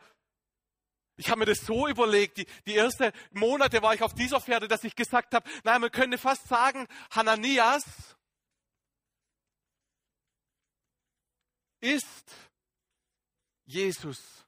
ich 1.17 1.35
mir 1.35 1.45
das 1.45 1.65
so 1.65 1.87
überlegt, 1.87 2.37
die, 2.37 2.47
die 2.65 2.75
ersten 2.75 3.11
Monate 3.31 3.81
war 3.83 3.93
ich 3.93 4.01
auf 4.01 4.15
dieser 4.15 4.41
Pferde, 4.41 4.67
dass 4.67 4.83
ich 4.83 4.95
gesagt 4.95 5.35
habe, 5.35 5.47
nein, 5.63 5.81
man 5.81 5.91
könnte 5.91 6.17
fast 6.17 6.47
sagen, 6.47 6.87
Hananias 7.11 7.83
ist 11.81 12.31
Jesus. 13.65 14.45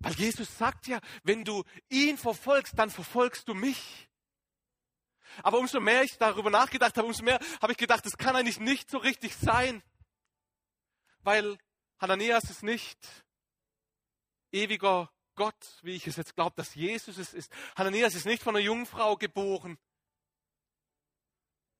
Weil 0.00 0.14
Jesus 0.14 0.56
sagt 0.58 0.86
ja, 0.86 1.00
wenn 1.22 1.44
du 1.44 1.64
ihn 1.88 2.18
verfolgst, 2.18 2.78
dann 2.78 2.90
verfolgst 2.90 3.48
du 3.48 3.54
mich. 3.54 4.08
Aber 5.42 5.58
umso 5.58 5.80
mehr 5.80 6.02
ich 6.02 6.16
darüber 6.18 6.50
nachgedacht 6.50 6.96
habe, 6.96 7.06
umso 7.06 7.24
mehr 7.24 7.40
habe 7.60 7.72
ich 7.72 7.78
gedacht, 7.78 8.04
das 8.04 8.16
kann 8.16 8.36
eigentlich 8.36 8.60
nicht 8.60 8.90
so 8.90 8.98
richtig 8.98 9.34
sein. 9.36 9.82
Weil 11.20 11.58
Hananias 11.98 12.50
ist 12.50 12.62
nicht 12.62 12.98
ewiger 14.52 15.10
Gott, 15.34 15.78
wie 15.82 15.96
ich 15.96 16.06
es 16.06 16.16
jetzt 16.16 16.34
glaube, 16.34 16.54
dass 16.56 16.74
Jesus 16.74 17.18
es 17.18 17.34
ist. 17.34 17.50
Hananias 17.76 18.14
ist 18.14 18.26
nicht 18.26 18.42
von 18.42 18.54
einer 18.54 18.64
Jungfrau 18.64 19.16
geboren. 19.16 19.78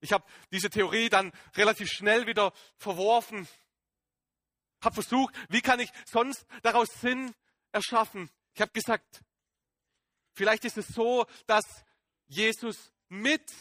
Ich 0.00 0.12
habe 0.12 0.26
diese 0.50 0.70
Theorie 0.70 1.08
dann 1.08 1.32
relativ 1.54 1.88
schnell 1.88 2.26
wieder 2.26 2.52
verworfen 2.76 3.48
habe 4.84 4.94
versucht, 4.94 5.34
wie 5.48 5.60
kann 5.60 5.80
ich 5.80 5.90
sonst 6.04 6.46
daraus 6.62 6.88
Sinn 7.00 7.34
erschaffen. 7.72 8.30
Ich 8.54 8.60
habe 8.60 8.72
gesagt, 8.72 9.22
vielleicht 10.32 10.64
ist 10.64 10.78
es 10.78 10.88
so, 10.88 11.26
dass 11.46 11.64
Jesus 12.26 12.92
mit 13.08 13.52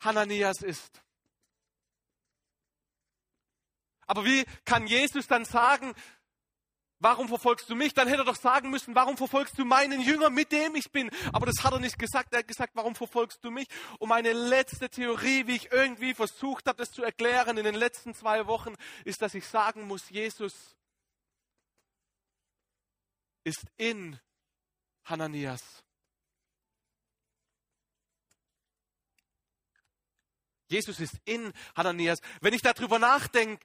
Hananias 0.00 0.62
ist. 0.62 1.02
Aber 4.06 4.24
wie 4.24 4.44
kann 4.64 4.86
Jesus 4.86 5.26
dann 5.26 5.44
sagen, 5.44 5.94
Warum 7.04 7.28
verfolgst 7.28 7.68
du 7.68 7.74
mich? 7.74 7.92
Dann 7.92 8.08
hätte 8.08 8.22
er 8.22 8.24
doch 8.24 8.34
sagen 8.34 8.70
müssen, 8.70 8.94
warum 8.94 9.18
verfolgst 9.18 9.58
du 9.58 9.66
meinen 9.66 10.00
Jünger, 10.00 10.30
mit 10.30 10.50
dem 10.52 10.74
ich 10.74 10.90
bin? 10.90 11.10
Aber 11.34 11.44
das 11.44 11.62
hat 11.62 11.74
er 11.74 11.78
nicht 11.78 11.98
gesagt. 11.98 12.32
Er 12.32 12.38
hat 12.38 12.48
gesagt, 12.48 12.74
warum 12.76 12.94
verfolgst 12.94 13.44
du 13.44 13.50
mich? 13.50 13.68
Und 13.98 14.08
meine 14.08 14.32
letzte 14.32 14.88
Theorie, 14.88 15.46
wie 15.46 15.56
ich 15.56 15.70
irgendwie 15.70 16.14
versucht 16.14 16.66
habe, 16.66 16.78
das 16.78 16.90
zu 16.90 17.02
erklären 17.02 17.58
in 17.58 17.64
den 17.64 17.74
letzten 17.74 18.14
zwei 18.14 18.46
Wochen, 18.46 18.74
ist, 19.04 19.20
dass 19.20 19.34
ich 19.34 19.46
sagen 19.46 19.86
muss, 19.86 20.08
Jesus 20.08 20.54
ist 23.44 23.66
in 23.76 24.18
Hananias. 25.04 25.84
Jesus 30.68 31.00
ist 31.00 31.20
in 31.26 31.52
Hananias. 31.76 32.20
Wenn 32.40 32.54
ich 32.54 32.62
darüber 32.62 32.98
nachdenke, 32.98 33.62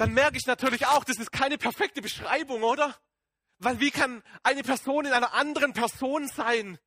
dann 0.00 0.14
merke 0.14 0.38
ich 0.38 0.46
natürlich 0.46 0.86
auch, 0.86 1.04
das 1.04 1.18
ist 1.18 1.30
keine 1.30 1.58
perfekte 1.58 2.00
Beschreibung, 2.00 2.62
oder? 2.62 2.98
Weil 3.58 3.80
wie 3.80 3.90
kann 3.90 4.22
eine 4.42 4.62
Person 4.62 5.04
in 5.04 5.12
einer 5.12 5.34
anderen 5.34 5.74
Person 5.74 6.26
sein? 6.26 6.78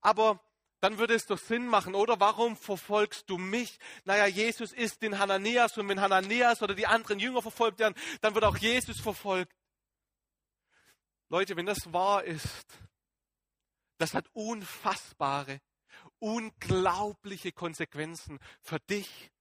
Aber 0.00 0.40
dann 0.78 0.98
würde 0.98 1.14
es 1.14 1.26
doch 1.26 1.38
Sinn 1.38 1.66
machen, 1.66 1.96
oder? 1.96 2.20
Warum 2.20 2.56
verfolgst 2.56 3.28
du 3.28 3.36
mich? 3.36 3.80
Naja, 4.04 4.26
Jesus 4.26 4.72
ist 4.72 5.02
in 5.02 5.18
Hananias 5.18 5.76
und 5.76 5.88
wenn 5.88 6.00
Hananias 6.00 6.62
oder 6.62 6.76
die 6.76 6.86
anderen 6.86 7.18
Jünger 7.18 7.42
verfolgt 7.42 7.80
werden, 7.80 7.96
dann 8.20 8.36
wird 8.36 8.44
auch 8.44 8.58
Jesus 8.58 9.00
verfolgt. 9.00 9.52
Leute, 11.28 11.56
wenn 11.56 11.66
das 11.66 11.92
wahr 11.92 12.22
ist, 12.22 12.78
das 13.98 14.14
hat 14.14 14.28
unfassbare, 14.34 15.60
unglaubliche 16.20 17.50
Konsequenzen 17.50 18.38
für 18.60 18.78
dich 18.78 19.32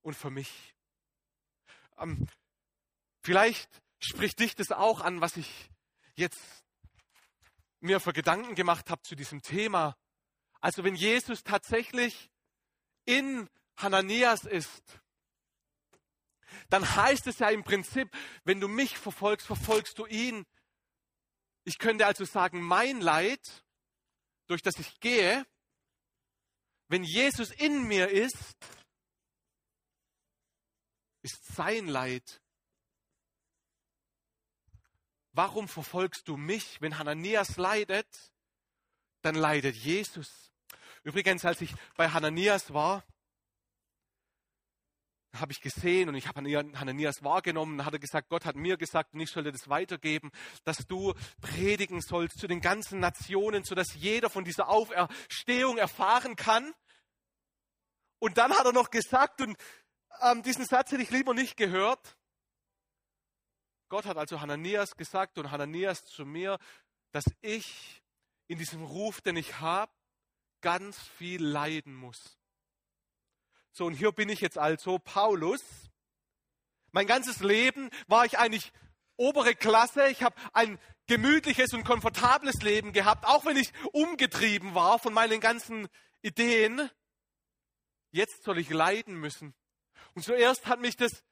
und 0.00 0.14
für 0.14 0.30
mich. 0.30 0.74
Ähm, 2.00 2.26
vielleicht 3.22 3.68
spricht 3.98 4.40
dich 4.40 4.54
das 4.54 4.72
auch 4.72 5.00
an, 5.00 5.20
was 5.20 5.36
ich 5.36 5.70
jetzt 6.16 6.40
mir 7.80 8.00
für 8.00 8.12
Gedanken 8.12 8.54
gemacht 8.54 8.90
habe 8.90 9.02
zu 9.02 9.14
diesem 9.14 9.42
Thema. 9.42 9.96
Also 10.60 10.84
wenn 10.84 10.94
Jesus 10.94 11.42
tatsächlich 11.42 12.30
in 13.04 13.48
Hananias 13.76 14.44
ist, 14.44 15.00
dann 16.68 16.96
heißt 16.96 17.26
es 17.26 17.38
ja 17.38 17.48
im 17.48 17.64
Prinzip, 17.64 18.10
wenn 18.44 18.60
du 18.60 18.68
mich 18.68 18.98
verfolgst, 18.98 19.46
verfolgst 19.46 19.98
du 19.98 20.06
ihn. 20.06 20.44
Ich 21.64 21.78
könnte 21.78 22.06
also 22.06 22.24
sagen, 22.24 22.60
mein 22.60 23.00
Leid, 23.00 23.64
durch 24.46 24.62
das 24.62 24.78
ich 24.78 25.00
gehe, 25.00 25.46
wenn 26.88 27.04
Jesus 27.04 27.50
in 27.52 27.84
mir 27.86 28.08
ist, 28.10 28.56
ist 31.22 31.54
sein 31.54 31.86
Leid. 31.86 32.40
Warum 35.32 35.68
verfolgst 35.68 36.28
du 36.28 36.36
mich? 36.36 36.80
Wenn 36.80 36.98
Hananias 36.98 37.56
leidet, 37.56 38.32
dann 39.22 39.34
leidet 39.34 39.76
Jesus. 39.76 40.52
Übrigens, 41.02 41.44
als 41.44 41.60
ich 41.60 41.74
bei 41.96 42.10
Hananias 42.10 42.72
war, 42.72 43.04
habe 45.32 45.52
ich 45.52 45.60
gesehen 45.60 46.08
und 46.08 46.16
ich 46.16 46.26
habe 46.26 46.40
Hananias 46.40 47.22
wahrgenommen, 47.22 47.78
da 47.78 47.84
hat 47.84 47.92
er 47.92 48.00
gesagt, 48.00 48.28
Gott 48.28 48.44
hat 48.44 48.56
mir 48.56 48.76
gesagt 48.76 49.14
und 49.14 49.20
ich 49.20 49.30
sollte 49.30 49.52
das 49.52 49.68
weitergeben, 49.68 50.30
dass 50.64 50.78
du 50.88 51.14
predigen 51.40 52.00
sollst 52.00 52.38
zu 52.38 52.48
den 52.48 52.60
ganzen 52.60 52.98
Nationen, 52.98 53.62
sodass 53.62 53.94
jeder 53.94 54.28
von 54.28 54.44
dieser 54.44 54.68
Auferstehung 54.68 55.78
erfahren 55.78 56.34
kann. 56.34 56.74
Und 58.18 58.38
dann 58.38 58.52
hat 58.52 58.66
er 58.66 58.72
noch 58.72 58.90
gesagt, 58.90 59.40
und 59.40 59.56
ähm, 60.22 60.42
diesen 60.42 60.64
Satz 60.64 60.92
hätte 60.92 61.02
ich 61.02 61.10
lieber 61.10 61.34
nicht 61.34 61.56
gehört, 61.56 62.16
Gott 63.88 64.04
hat 64.06 64.16
also 64.16 64.40
Hananias 64.40 64.96
gesagt 64.96 65.36
und 65.38 65.50
Hananias 65.50 66.04
zu 66.04 66.24
mir, 66.24 66.58
dass 67.10 67.24
ich 67.40 68.02
in 68.46 68.58
diesem 68.58 68.84
Ruf, 68.84 69.20
den 69.20 69.36
ich 69.36 69.60
habe, 69.60 69.92
ganz 70.60 70.98
viel 71.18 71.44
leiden 71.44 71.94
muss. 71.94 72.38
So, 73.72 73.86
und 73.86 73.94
hier 73.94 74.12
bin 74.12 74.28
ich 74.28 74.40
jetzt 74.40 74.58
also 74.58 74.98
Paulus. 74.98 75.62
Mein 76.92 77.06
ganzes 77.06 77.40
Leben 77.40 77.90
war 78.06 78.24
ich 78.24 78.38
eigentlich 78.38 78.72
obere 79.16 79.54
Klasse. 79.54 80.08
Ich 80.08 80.22
habe 80.22 80.36
ein 80.52 80.78
gemütliches 81.06 81.72
und 81.72 81.84
komfortables 81.84 82.62
Leben 82.62 82.92
gehabt, 82.92 83.24
auch 83.26 83.44
wenn 83.44 83.56
ich 83.56 83.72
umgetrieben 83.92 84.74
war 84.74 84.98
von 84.98 85.12
meinen 85.12 85.40
ganzen 85.40 85.88
Ideen. 86.22 86.90
Jetzt 88.12 88.44
soll 88.44 88.58
ich 88.58 88.70
leiden 88.70 89.14
müssen. 89.14 89.54
Und 90.14 90.22
zuerst 90.22 90.66
hat 90.66 90.80
mich 90.80 90.96
das 90.96 91.22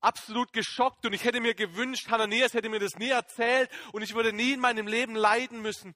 absolut 0.00 0.52
geschockt 0.52 1.04
und 1.06 1.12
ich 1.12 1.24
hätte 1.24 1.40
mir 1.40 1.54
gewünscht, 1.54 2.08
Hananias 2.08 2.54
hätte 2.54 2.68
mir 2.68 2.78
das 2.78 2.96
nie 2.96 3.10
erzählt 3.10 3.70
und 3.92 4.02
ich 4.02 4.14
würde 4.14 4.32
nie 4.32 4.52
in 4.52 4.60
meinem 4.60 4.86
Leben 4.86 5.14
leiden 5.14 5.60
müssen. 5.60 5.94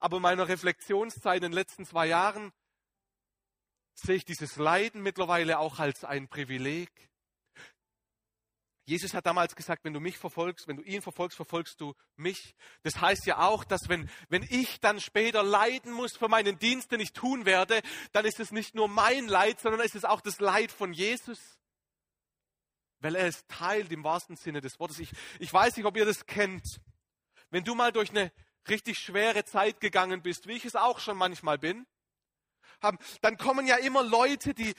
Aber 0.00 0.16
in 0.16 0.22
meiner 0.22 0.48
Reflexionszeit 0.48 1.36
in 1.36 1.42
den 1.42 1.52
letzten 1.52 1.86
zwei 1.86 2.06
Jahren 2.06 2.52
sehe 3.94 4.16
ich 4.16 4.24
dieses 4.24 4.56
Leiden 4.56 5.02
mittlerweile 5.02 5.58
auch 5.58 5.78
als 5.78 6.04
ein 6.04 6.28
Privileg. 6.28 6.90
Jesus 8.86 9.14
hat 9.14 9.24
damals 9.24 9.56
gesagt, 9.56 9.84
wenn 9.84 9.94
du 9.94 10.00
mich 10.00 10.18
verfolgst, 10.18 10.68
wenn 10.68 10.76
du 10.76 10.82
ihn 10.82 11.00
verfolgst, 11.00 11.36
verfolgst 11.36 11.80
du 11.80 11.94
mich. 12.16 12.54
Das 12.82 13.00
heißt 13.00 13.24
ja 13.24 13.38
auch, 13.38 13.64
dass 13.64 13.88
wenn, 13.88 14.10
wenn 14.28 14.42
ich 14.42 14.78
dann 14.80 15.00
später 15.00 15.42
leiden 15.42 15.92
muss 15.92 16.16
für 16.16 16.28
meinen 16.28 16.58
Dienst, 16.58 16.92
den 16.92 17.00
ich 17.00 17.14
tun 17.14 17.46
werde, 17.46 17.80
dann 18.12 18.26
ist 18.26 18.40
es 18.40 18.52
nicht 18.52 18.74
nur 18.74 18.88
mein 18.88 19.26
Leid, 19.26 19.58
sondern 19.58 19.80
es 19.80 19.94
ist 19.94 20.06
auch 20.06 20.20
das 20.20 20.38
Leid 20.38 20.70
von 20.70 20.92
Jesus. 20.92 21.38
Weil 23.00 23.14
er 23.14 23.26
es 23.26 23.46
teilt 23.46 23.90
im 23.90 24.04
wahrsten 24.04 24.36
Sinne 24.36 24.60
des 24.60 24.78
Wortes. 24.78 24.98
Ich, 24.98 25.12
ich 25.38 25.52
weiß 25.52 25.76
nicht, 25.76 25.86
ob 25.86 25.96
ihr 25.96 26.04
das 26.04 26.26
kennt. 26.26 26.80
Wenn 27.50 27.64
du 27.64 27.74
mal 27.74 27.92
durch 27.92 28.10
eine 28.10 28.32
richtig 28.68 28.98
schwere 28.98 29.44
Zeit 29.44 29.80
gegangen 29.80 30.20
bist, 30.20 30.46
wie 30.46 30.54
ich 30.54 30.64
es 30.66 30.76
auch 30.76 30.98
schon 30.98 31.16
manchmal 31.16 31.58
bin, 31.58 31.86
dann 33.22 33.38
kommen 33.38 33.66
ja 33.66 33.76
immer 33.76 34.02
Leute, 34.02 34.52
die, 34.52 34.74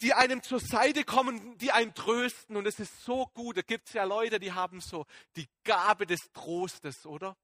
die 0.00 0.14
einem 0.14 0.42
zur 0.42 0.60
Seite 0.60 1.04
kommen, 1.04 1.58
die 1.58 1.72
einen 1.72 1.94
trösten. 1.94 2.56
Und 2.56 2.66
es 2.66 2.80
ist 2.80 3.04
so 3.04 3.26
gut. 3.26 3.56
Da 3.56 3.62
gibt 3.62 3.88
es 3.88 3.94
ja 3.94 4.04
Leute, 4.04 4.40
die 4.40 4.52
haben 4.52 4.80
so 4.80 5.06
die 5.36 5.48
Gabe 5.64 6.06
des 6.06 6.32
Trostes, 6.32 7.06
oder? 7.06 7.36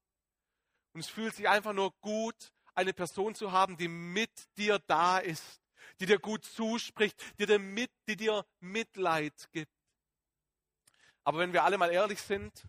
Und 0.93 1.01
es 1.01 1.09
fühlt 1.09 1.35
sich 1.35 1.49
einfach 1.49 1.75
nur 1.75 1.93
gut, 2.01 2.53
eine 2.75 2.93
Person 2.93 3.35
zu 3.35 3.53
haben, 3.53 3.77
die 3.77 3.89
mit 3.89 4.31
dir 4.57 4.79
da 4.87 5.19
ist, 5.19 5.63
die 6.01 6.07
dir 6.07 6.19
gut 6.19 6.45
zuspricht, 6.45 7.17
die 7.39 7.47
dir, 7.47 7.59
mit, 7.59 7.91
die 8.07 8.17
dir 8.17 8.47
Mitleid 8.61 9.51
gibt. 9.53 9.73
Aber 11.25 11.39
wenn 11.39 11.53
wir 11.53 11.65
alle 11.65 11.77
mal 11.77 11.91
ehrlich 11.91 12.21
sind, 12.21 12.67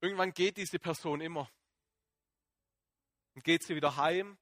irgendwann 0.00 0.32
geht 0.32 0.56
diese 0.56 0.78
Person 0.78 1.20
immer. 1.20 1.50
Und 3.34 3.44
geht 3.44 3.64
sie 3.64 3.74
wieder 3.74 3.96
heim 3.96 4.38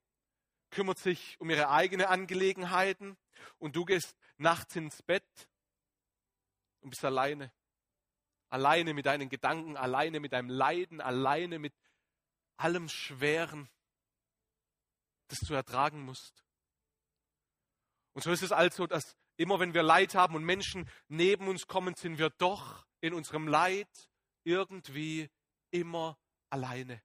kümmert 0.75 0.99
sich 0.99 1.41
um 1.41 1.49
ihre 1.49 1.71
eigenen 1.71 2.07
Angelegenheiten 2.07 3.17
und 3.59 3.77
du 3.77 3.85
gehst 3.85 4.17
nachts 4.37 4.77
ins 4.77 5.03
Bett 5.03 5.49
und 6.81 6.91
bist 6.91 7.05
alleine. 7.05 7.53
Alleine 8.51 8.93
mit 8.93 9.07
deinen 9.07 9.29
Gedanken, 9.29 9.77
alleine 9.77 10.21
mit 10.21 10.33
deinem 10.33 10.51
Leiden, 10.51 11.01
alleine 11.01 11.59
mit 11.59 11.73
allem 12.57 12.89
Schweren, 12.89 13.69
das 15.29 15.39
du 15.41 15.55
ertragen 15.55 16.03
musst. 16.05 16.45
Und 18.13 18.23
so 18.23 18.31
ist 18.31 18.43
es 18.43 18.53
also, 18.53 18.87
dass 18.87 19.17
immer 19.37 19.59
wenn 19.61 19.75
wir 19.75 19.83
Leid 19.83 20.15
haben 20.15 20.35
und 20.35 20.45
Menschen 20.45 20.89
neben 21.09 21.49
uns 21.49 21.67
kommen, 21.67 21.95
sind 21.95 22.19
wir 22.19 22.31
doch 22.31 22.87
in 23.01 23.15
unserem 23.15 23.49
Leid 23.49 23.89
irgendwie 24.45 25.31
immer 25.71 26.19
alleine. 26.51 27.03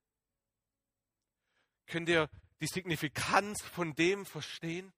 Könnt 1.88 2.10
ihr 2.10 2.30
die 2.62 2.68
Signifikanz 2.68 3.62
von 3.64 3.94
dem 3.96 4.26
verstehen? 4.26 4.94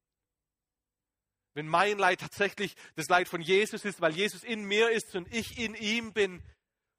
Wenn 1.54 1.68
mein 1.68 1.98
Leid 1.98 2.22
tatsächlich 2.22 2.76
das 2.96 3.08
Leid 3.08 3.28
von 3.28 3.42
Jesus 3.42 3.84
ist, 3.84 4.00
weil 4.00 4.16
Jesus 4.16 4.44
in 4.44 4.64
mir 4.64 4.90
ist 4.90 5.16
und 5.16 5.34
ich 5.34 5.58
in 5.58 5.76
ihm 5.76 6.14
bin, 6.14 6.44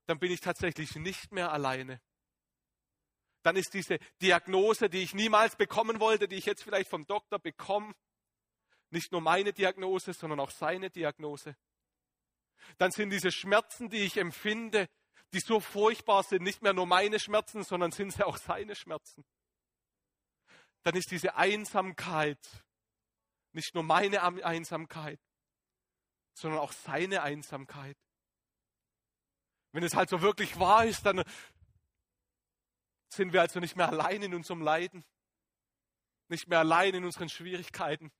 dann 0.07 0.19
bin 0.19 0.31
ich 0.31 0.41
tatsächlich 0.41 0.95
nicht 0.97 1.33
mehr 1.33 1.53
alleine. 1.53 2.01
Dann 3.43 3.57
ist 3.57 3.73
diese 3.75 3.99
Diagnose, 4.21 4.89
die 4.89 5.03
ich 5.03 5.15
niemals 5.15 5.57
bekommen 5.57 6.01
wollte, 6.01 6.29
die 6.29 6.37
ich 6.37 6.45
jetzt 6.45 6.63
vielleicht 6.63 6.91
vom 6.91 7.07
Doktor 7.07 7.39
bekomme, 7.39 7.95
nicht 8.91 9.11
nur 9.11 9.23
meine 9.23 9.53
Diagnose, 9.53 10.13
sondern 10.13 10.39
auch 10.39 10.51
seine 10.51 10.91
Diagnose. 10.91 11.57
Dann 12.77 12.93
sind 12.93 13.11
diese 13.11 13.33
Schmerzen, 13.33 13.89
die 13.89 14.03
ich 14.03 14.19
empfinde, 14.19 14.89
die 15.33 15.41
so 15.41 15.61
furchtbar 15.61 16.23
sind, 16.25 16.43
nicht 16.43 16.63
mehr 16.63 16.75
nur 16.75 16.87
meine 16.87 17.19
Schmerzen, 17.19 17.65
sondern 17.65 17.91
sind 17.91 18.13
sie 18.13 18.25
auch 18.25 18.37
seine 18.37 18.77
Schmerzen 18.77 19.25
dann 20.83 20.97
ist 20.97 21.11
diese 21.11 21.37
Einsamkeit 21.37 22.39
nicht 23.53 23.75
nur 23.75 23.85
meine 23.85 24.23
Einsamkeit, 24.23 25.21
sondern 26.35 26.61
auch 26.61 26.73
seine 26.73 27.23
Einsamkeit. 27.23 27.97
Wenn 29.73 29.85
es 29.85 29.95
halt 29.95 30.09
so 30.09 30.23
wirklich 30.23 30.59
wahr 30.59 30.85
ist, 30.85 31.05
dann 31.05 31.23
sind 33.09 33.33
wir 33.33 33.43
also 33.43 33.61
nicht 33.61 33.77
mehr 33.77 33.89
allein 33.89 34.23
in 34.23 34.35
unserem 34.35 34.63
Leiden, 34.63 35.05
nicht 36.29 36.49
mehr 36.49 36.61
allein 36.61 36.95
in 36.95 37.05
unseren 37.05 37.29
Schwierigkeiten, 37.29 38.11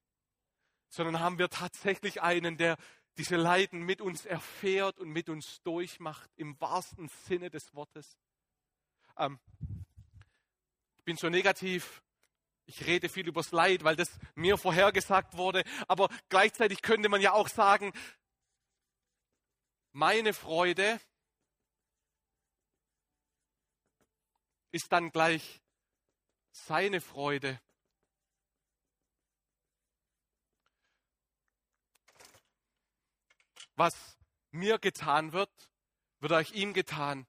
sondern 0.89 1.21
haben 1.21 1.39
wir 1.39 1.49
tatsächlich 1.49 2.21
einen, 2.21 2.59
der 2.59 2.77
diese 3.17 3.37
Leiden 3.37 3.83
mit 3.83 4.01
uns 4.01 4.25
erfährt 4.25 4.99
und 4.99 5.09
mit 5.09 5.29
uns 5.29 5.63
durchmacht, 5.63 6.31
im 6.37 6.59
wahrsten 6.61 7.09
Sinne 7.09 7.51
des 7.51 7.75
Wortes. 7.75 8.19
Ähm, 9.17 9.39
ich 10.99 11.05
bin 11.05 11.17
so 11.17 11.29
negativ 11.29 12.03
ich 12.67 12.87
rede 12.87 13.09
viel 13.09 13.29
übers 13.29 13.51
Leid, 13.53 13.85
weil 13.85 13.97
das 13.97 14.09
mir 14.35 14.57
vorhergesagt 14.57 15.37
wurde. 15.37 15.65
Aber 15.89 16.09
gleichzeitig 16.29 16.83
könnte 16.83 17.09
man 17.09 17.21
ja 17.21 17.33
auch 17.33 17.49
sagen, 17.49 17.93
meine 19.93 20.33
Freude 20.33 21.01
ist 24.71 24.91
dann 24.91 25.11
gleich 25.11 25.61
seine 26.53 27.01
Freude. 27.01 27.61
Was 33.75 34.19
mir 34.51 34.79
getan 34.79 35.33
wird, 35.33 35.51
wird 36.21 36.33
euch 36.33 36.53
ihm 36.53 36.73
getan. 36.73 37.27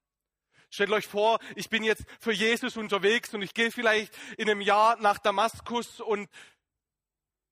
Stellt 0.73 0.89
euch 0.89 1.05
vor, 1.05 1.37
ich 1.55 1.69
bin 1.69 1.83
jetzt 1.83 2.03
für 2.19 2.31
Jesus 2.31 2.77
unterwegs 2.77 3.31
und 3.35 3.43
ich 3.43 3.53
gehe 3.53 3.69
vielleicht 3.69 4.11
in 4.39 4.49
einem 4.49 4.59
Jahr 4.59 4.95
nach 4.95 5.19
Damaskus 5.19 6.01
und 6.01 6.27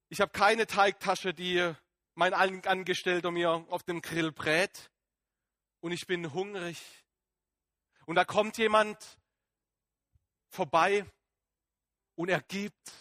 ich 0.09 0.21
habe 0.21 0.31
keine 0.31 0.65
Teigtasche, 0.65 1.31
die 1.31 1.71
mein 2.15 2.33
Angestellter 2.33 3.29
mir 3.29 3.63
auf 3.69 3.83
dem 3.83 4.01
Grill 4.01 4.31
brät 4.31 4.89
und 5.81 5.91
ich 5.91 6.07
bin 6.07 6.33
hungrig. 6.33 6.81
Und 8.07 8.15
da 8.15 8.25
kommt 8.25 8.57
jemand 8.57 8.97
vorbei 10.49 11.05
und 12.15 12.29
er 12.29 12.41
gibt 12.41 12.91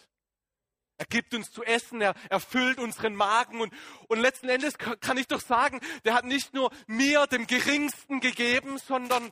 Er 0.99 1.07
gibt 1.07 1.33
uns 1.33 1.51
zu 1.51 1.63
essen, 1.63 1.99
er 1.99 2.13
erfüllt 2.29 2.77
unseren 2.77 3.15
Magen 3.15 3.59
und, 3.59 3.73
und 4.07 4.19
letzten 4.19 4.49
Endes 4.49 4.77
kann 4.77 5.17
ich 5.17 5.25
doch 5.25 5.41
sagen, 5.41 5.81
der 6.05 6.13
hat 6.13 6.25
nicht 6.25 6.53
nur 6.53 6.69
mir, 6.85 7.25
dem 7.25 7.47
Geringsten 7.47 8.19
gegeben, 8.19 8.77
sondern 8.77 9.31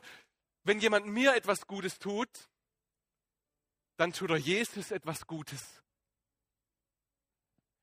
wenn 0.64 0.80
jemand 0.80 1.06
mir 1.06 1.34
etwas 1.34 1.66
Gutes 1.66 1.98
tut, 1.98 2.28
dann 3.96 4.12
tut 4.12 4.30
er 4.30 4.36
Jesus 4.36 4.90
etwas 4.90 5.26
Gutes. 5.26 5.82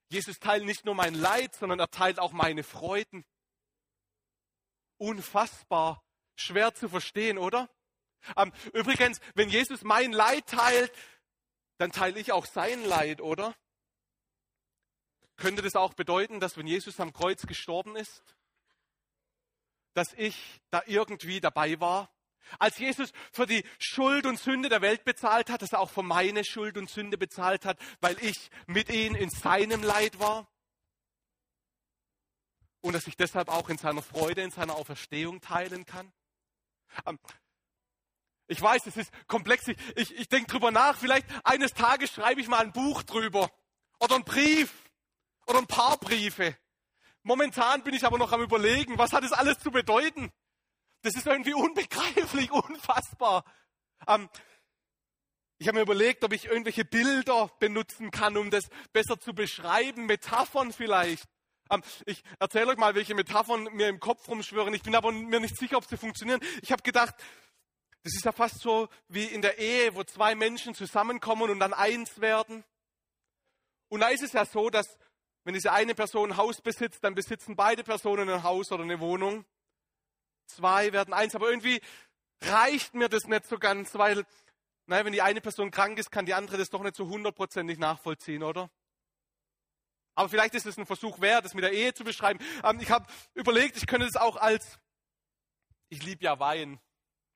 Jesus 0.10 0.40
teilt 0.40 0.66
nicht 0.66 0.86
nur 0.86 0.96
mein 0.96 1.14
Leid, 1.14 1.56
sondern 1.56 1.80
er 1.80 1.92
teilt 1.92 2.20
auch 2.20 2.32
meine 2.32 2.64
Freuden. 2.64 3.26
Unfassbar, 4.98 6.04
schwer 6.36 6.74
zu 6.74 6.90
verstehen, 6.90 7.38
oder? 7.38 7.70
Ähm, 8.36 8.52
übrigens, 8.74 9.20
wenn 9.36 9.50
Jesus 9.50 9.84
mein 9.84 10.12
Leid 10.12 10.48
teilt, 10.48 10.92
dann 11.78 11.92
teile 11.92 12.20
ich 12.20 12.32
auch 12.32 12.46
sein 12.46 12.84
Leid, 12.86 13.22
oder? 13.22 13.56
Könnte 15.36 15.62
das 15.62 15.76
auch 15.76 15.94
bedeuten, 15.94 16.40
dass 16.40 16.58
wenn 16.58 16.66
Jesus 16.66 17.00
am 17.00 17.14
Kreuz 17.14 17.46
gestorben 17.46 17.96
ist, 17.96 18.24
dass 19.94 20.14
ich 20.14 20.62
da 20.72 20.82
irgendwie 20.88 21.42
dabei 21.42 21.80
war? 21.80 22.12
Als 22.60 22.78
Jesus 22.78 23.12
für 23.32 23.46
die 23.46 23.64
Schuld 23.80 24.26
und 24.26 24.40
Sünde 24.40 24.70
der 24.70 24.82
Welt 24.82 25.04
bezahlt 25.04 25.50
hat, 25.50 25.62
dass 25.62 25.74
er 25.74 25.80
auch 25.80 25.90
für 25.90 26.04
meine 26.04 26.44
Schuld 26.44 26.78
und 26.78 26.90
Sünde 26.90 27.18
bezahlt 27.18 27.66
hat, 27.66 27.80
weil 28.00 28.18
ich 28.24 28.50
mit 28.66 28.90
ihm 28.90 29.16
in 29.16 29.30
seinem 29.30 29.84
Leid 29.84 30.20
war? 30.20 30.48
Und 32.82 32.94
dass 32.94 33.08
ich 33.08 33.18
deshalb 33.18 33.50
auch 33.50 33.70
in 33.70 33.78
seiner 33.78 34.02
Freude, 34.02 34.42
in 34.42 34.52
seiner 34.52 34.76
Auferstehung 34.76 35.42
teilen 35.42 35.86
kann? 35.86 36.12
Ähm, 37.06 37.20
ich 38.48 38.62
weiß, 38.62 38.88
es 38.88 38.96
ist 38.96 39.12
komplex. 39.28 39.68
Ich, 39.68 39.78
ich, 39.96 40.16
ich 40.16 40.30
denke 40.30 40.52
drüber 40.52 40.72
nach. 40.72 40.98
Vielleicht 40.98 41.28
eines 41.44 41.74
Tages 41.74 42.12
schreibe 42.12 42.40
ich 42.40 42.48
mal 42.48 42.60
ein 42.60 42.72
Buch 42.72 43.04
drüber. 43.04 43.52
Oder 44.00 44.16
einen 44.16 44.24
Brief. 44.24 44.72
Oder 45.48 45.60
ein 45.60 45.68
paar 45.68 45.98
Briefe. 45.98 46.56
Momentan 47.24 47.84
bin 47.84 47.94
ich 47.94 48.06
aber 48.06 48.18
noch 48.18 48.32
am 48.32 48.42
Überlegen, 48.42 48.98
was 48.98 49.12
hat 49.12 49.24
es 49.24 49.34
alles 49.34 49.60
zu 49.60 49.70
bedeuten? 49.70 50.32
Das 51.02 51.16
ist 51.16 51.28
irgendwie 51.28 51.54
unbegreiflich, 51.54 52.52
unfassbar. 52.70 53.44
Ähm, 54.08 54.30
ich 55.60 55.68
habe 55.68 55.78
mir 55.78 55.84
überlegt, 55.84 56.24
ob 56.24 56.34
ich 56.34 56.46
irgendwelche 56.46 56.86
Bilder 56.86 57.50
benutzen 57.60 58.12
kann, 58.12 58.38
um 58.38 58.52
das 58.52 58.70
besser 58.94 59.20
zu 59.20 59.34
beschreiben. 59.34 60.06
Metaphern 60.06 60.72
vielleicht. 60.72 61.26
Ähm, 61.72 61.82
ich 62.06 62.24
erzähle 62.40 62.68
euch 62.68 62.78
mal, 62.78 62.96
welche 62.96 63.16
Metaphern 63.16 63.64
mir 63.74 63.88
im 63.88 64.00
Kopf 64.00 64.28
rumschwören. 64.28 64.74
Ich 64.74 64.84
bin 64.84 64.96
aber 64.96 65.12
mir 65.12 65.40
nicht 65.40 65.58
sicher, 65.58 65.78
ob 65.78 65.86
sie 65.86 65.98
funktionieren. 65.98 66.42
Ich 66.62 66.72
habe 66.72 66.84
gedacht, 66.84 67.16
das 68.04 68.14
ist 68.16 68.26
ja 68.26 68.32
fast 68.32 68.62
so 68.62 68.88
wie 69.08 69.26
in 69.26 69.42
der 69.42 69.58
Ehe, 69.58 69.96
wo 69.96 70.04
zwei 70.04 70.36
Menschen 70.36 70.76
zusammenkommen 70.76 71.50
und 71.50 71.60
dann 71.60 71.74
eins 71.74 72.22
werden. 72.22 72.64
Und 73.90 74.02
da 74.02 74.10
ist 74.10 74.24
es 74.24 74.34
ja 74.34 74.46
so, 74.46 74.70
dass 74.70 74.88
wenn 75.44 75.54
diese 75.54 75.72
eine 75.72 75.96
Person 75.96 76.32
ein 76.32 76.38
Haus 76.38 76.62
besitzt, 76.62 77.04
dann 77.04 77.16
besitzen 77.16 77.56
beide 77.56 77.84
Personen 77.84 78.30
ein 78.30 78.44
Haus 78.44 78.72
oder 78.72 78.84
eine 78.84 79.00
Wohnung. 79.00 79.46
Zwei 80.48 80.94
werden 80.94 81.14
eins, 81.14 81.36
aber 81.36 81.50
irgendwie 81.50 81.82
reicht 82.42 82.94
mir 82.94 83.10
das 83.10 83.28
nicht 83.28 83.46
so 83.46 83.60
ganz, 83.60 83.96
weil, 83.96 84.26
naja, 84.86 85.06
wenn 85.06 85.14
die 85.14 85.22
eine 85.22 85.42
Person 85.42 85.72
krank 85.72 85.98
ist, 86.00 86.12
kann 86.12 86.26
die 86.26 86.34
andere 86.34 86.58
das 86.58 86.70
doch 86.70 86.82
nicht 86.82 86.96
so 86.96 87.08
hundertprozentig 87.08 87.78
nachvollziehen, 87.78 88.44
oder? 88.44 88.70
Aber 90.16 90.30
vielleicht 90.30 90.56
ist 90.56 90.66
es 90.66 90.78
ein 90.78 90.86
Versuch 90.88 91.22
wert, 91.22 91.46
das 91.46 91.54
mit 91.54 91.64
der 91.64 91.74
Ehe 91.74 91.94
zu 91.94 92.04
beschreiben. 92.04 92.44
Ähm, 92.64 92.80
ich 92.80 92.90
habe 92.90 93.06
überlegt, 93.36 93.78
ich 93.78 93.86
könnte 93.86 94.08
das 94.08 94.16
auch 94.16 94.36
als, 94.36 94.80
ich 95.90 96.02
liebe 96.04 96.24
ja 96.24 96.40
Wein, 96.40 96.80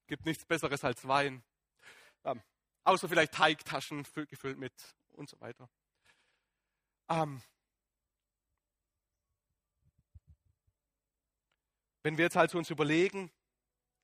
gibt 0.07 0.25
nichts 0.25 0.45
Besseres 0.45 0.83
als 0.83 1.07
Wein. 1.07 1.43
Ähm, 2.23 2.41
außer 2.83 3.07
vielleicht 3.07 3.33
Teigtaschen 3.33 4.03
gefüllt 4.27 4.57
mit 4.57 4.73
und 5.11 5.29
so 5.29 5.39
weiter. 5.39 5.69
Ähm, 7.09 7.41
wenn 12.03 12.17
wir 12.17 12.25
jetzt 12.25 12.37
also 12.37 12.57
uns 12.57 12.69
überlegen, 12.69 13.31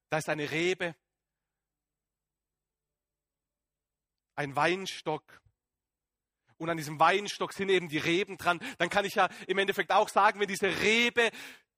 da 0.09 0.17
ist 0.17 0.29
eine 0.29 0.51
Rebe, 0.51 0.95
ein 4.35 4.55
Weinstock 4.55 5.41
und 6.57 6.69
an 6.69 6.77
diesem 6.77 6.99
Weinstock 6.99 7.53
sind 7.53 7.69
eben 7.69 7.89
die 7.89 7.97
Reben 7.97 8.37
dran, 8.37 8.59
dann 8.77 8.89
kann 8.89 9.05
ich 9.05 9.15
ja 9.15 9.29
im 9.47 9.57
Endeffekt 9.57 9.91
auch 9.91 10.09
sagen, 10.09 10.39
wenn 10.39 10.47
diese 10.47 10.67
Rebe 10.81 11.31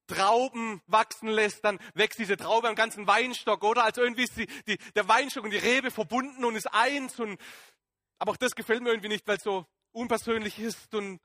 Trauben 0.09 0.81
wachsen 0.87 1.29
lässt, 1.29 1.63
dann 1.63 1.79
wächst 1.93 2.19
diese 2.19 2.35
Traube 2.35 2.67
am 2.67 2.75
ganzen 2.75 3.05
Weinstock, 3.05 3.63
oder? 3.63 3.83
Also 3.83 4.01
irgendwie 4.01 4.23
ist 4.23 4.35
die, 4.37 4.47
die, 4.67 4.77
der 4.95 5.07
Weinstock 5.07 5.43
und 5.43 5.51
die 5.51 5.57
Rebe 5.57 5.91
verbunden 5.91 6.43
und 6.43 6.55
ist 6.55 6.73
eins. 6.73 7.19
Und, 7.19 7.39
aber 8.17 8.31
auch 8.31 8.37
das 8.37 8.55
gefällt 8.55 8.81
mir 8.81 8.89
irgendwie 8.89 9.09
nicht, 9.09 9.27
weil 9.27 9.37
es 9.37 9.43
so 9.43 9.67
unpersönlich 9.91 10.57
ist 10.57 10.95
und 10.95 11.19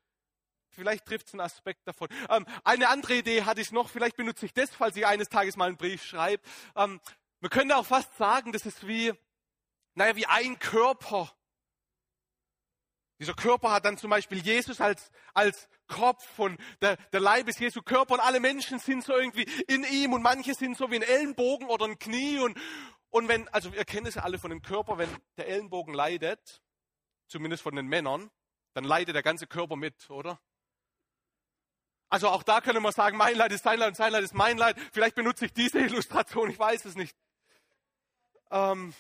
vielleicht 0.75 1.07
trifft 1.07 1.29
es 1.29 1.35
einen 1.35 1.41
Aspekt 1.41 1.87
davon. 1.87 2.09
Ähm, 2.29 2.47
eine 2.65 2.89
andere 2.89 3.15
Idee 3.15 3.45
hatte 3.45 3.61
ich 3.61 3.73
noch, 3.73 3.89
vielleicht 3.89 4.17
benutze 4.17 4.47
ich 4.47 4.53
das, 4.53 4.71
falls 4.71 4.97
ich 4.97 5.07
eines 5.07 5.29
Tages 5.29 5.57
mal 5.57 5.69
einen 5.69 5.77
Brief 5.77 6.05
schreibe. 6.05 6.43
Ähm, 6.77 7.01
man 7.41 7.51
könnte 7.51 7.77
auch 7.77 7.87
fast 7.87 8.17
sagen, 8.17 8.53
das 8.53 8.67
ist 8.67 8.87
wie, 8.87 9.13
naja, 9.95 10.17
wie 10.17 10.27
ein 10.27 10.59
Körper. 10.59 11.33
Dieser 13.21 13.35
Körper 13.35 13.71
hat 13.71 13.85
dann 13.85 13.97
zum 13.97 14.11
Beispiel 14.11 14.39
Jesus 14.39 14.81
als, 14.81 15.11
als 15.35 15.69
Kopf 15.87 16.39
und 16.39 16.59
der, 16.83 16.97
der 17.13 17.21
Leib 17.21 17.49
ist 17.49 17.61
Jesu 17.61 17.81
Körper 17.83 18.15
und 18.15 18.21
alle 18.21 18.41
Menschen 18.41 18.79
sind 18.79 19.05
so 19.05 19.17
irgendwie 19.17 19.47
in 19.69 19.85
ihm 19.85 20.13
und 20.13 20.23
manche 20.23 20.55
sind 20.55 20.77
so 20.77 20.91
wie 20.91 20.97
ein 20.97 21.03
Ellenbogen 21.03 21.69
oder 21.69 21.85
ein 21.87 21.99
Knie 21.99 22.39
und, 22.41 22.59
und 23.11 23.29
wenn, 23.29 23.49
also 23.49 23.71
ihr 23.71 23.85
kennt 23.85 24.09
es 24.09 24.17
ja 24.17 24.23
alle 24.23 24.39
von 24.39 24.51
dem 24.51 24.63
Körper, 24.63 24.99
wenn 24.99 25.09
der 25.37 25.47
Ellenbogen 25.49 25.95
leidet, 25.95 26.63
zumindest 27.29 27.63
von 27.63 27.77
den 27.77 27.87
Männern, 27.87 28.31
dann 28.73 28.85
leidet 28.85 29.15
der 29.15 29.23
ganze 29.23 29.47
Körper 29.47 29.77
mit, 29.77 30.11
oder? 30.11 30.41
Also 32.15 32.29
auch 32.29 32.45
da 32.45 32.61
können 32.61 32.81
wir 32.81 32.93
sagen, 32.93 33.17
mein 33.17 33.35
Leid 33.35 33.51
ist 33.51 33.65
sein 33.65 33.77
Leid 33.77 33.89
und 33.89 33.97
sein 33.97 34.13
Leid 34.13 34.23
ist 34.23 34.35
mein 34.35 34.57
Leid. 34.57 34.77
Vielleicht 34.93 35.17
benutze 35.17 35.47
ich 35.47 35.53
diese 35.53 35.81
Illustration, 35.81 36.49
ich 36.49 36.57
weiß 36.57 36.85
es 36.85 36.95
nicht. 36.95 37.17
Ähm, 38.53 38.95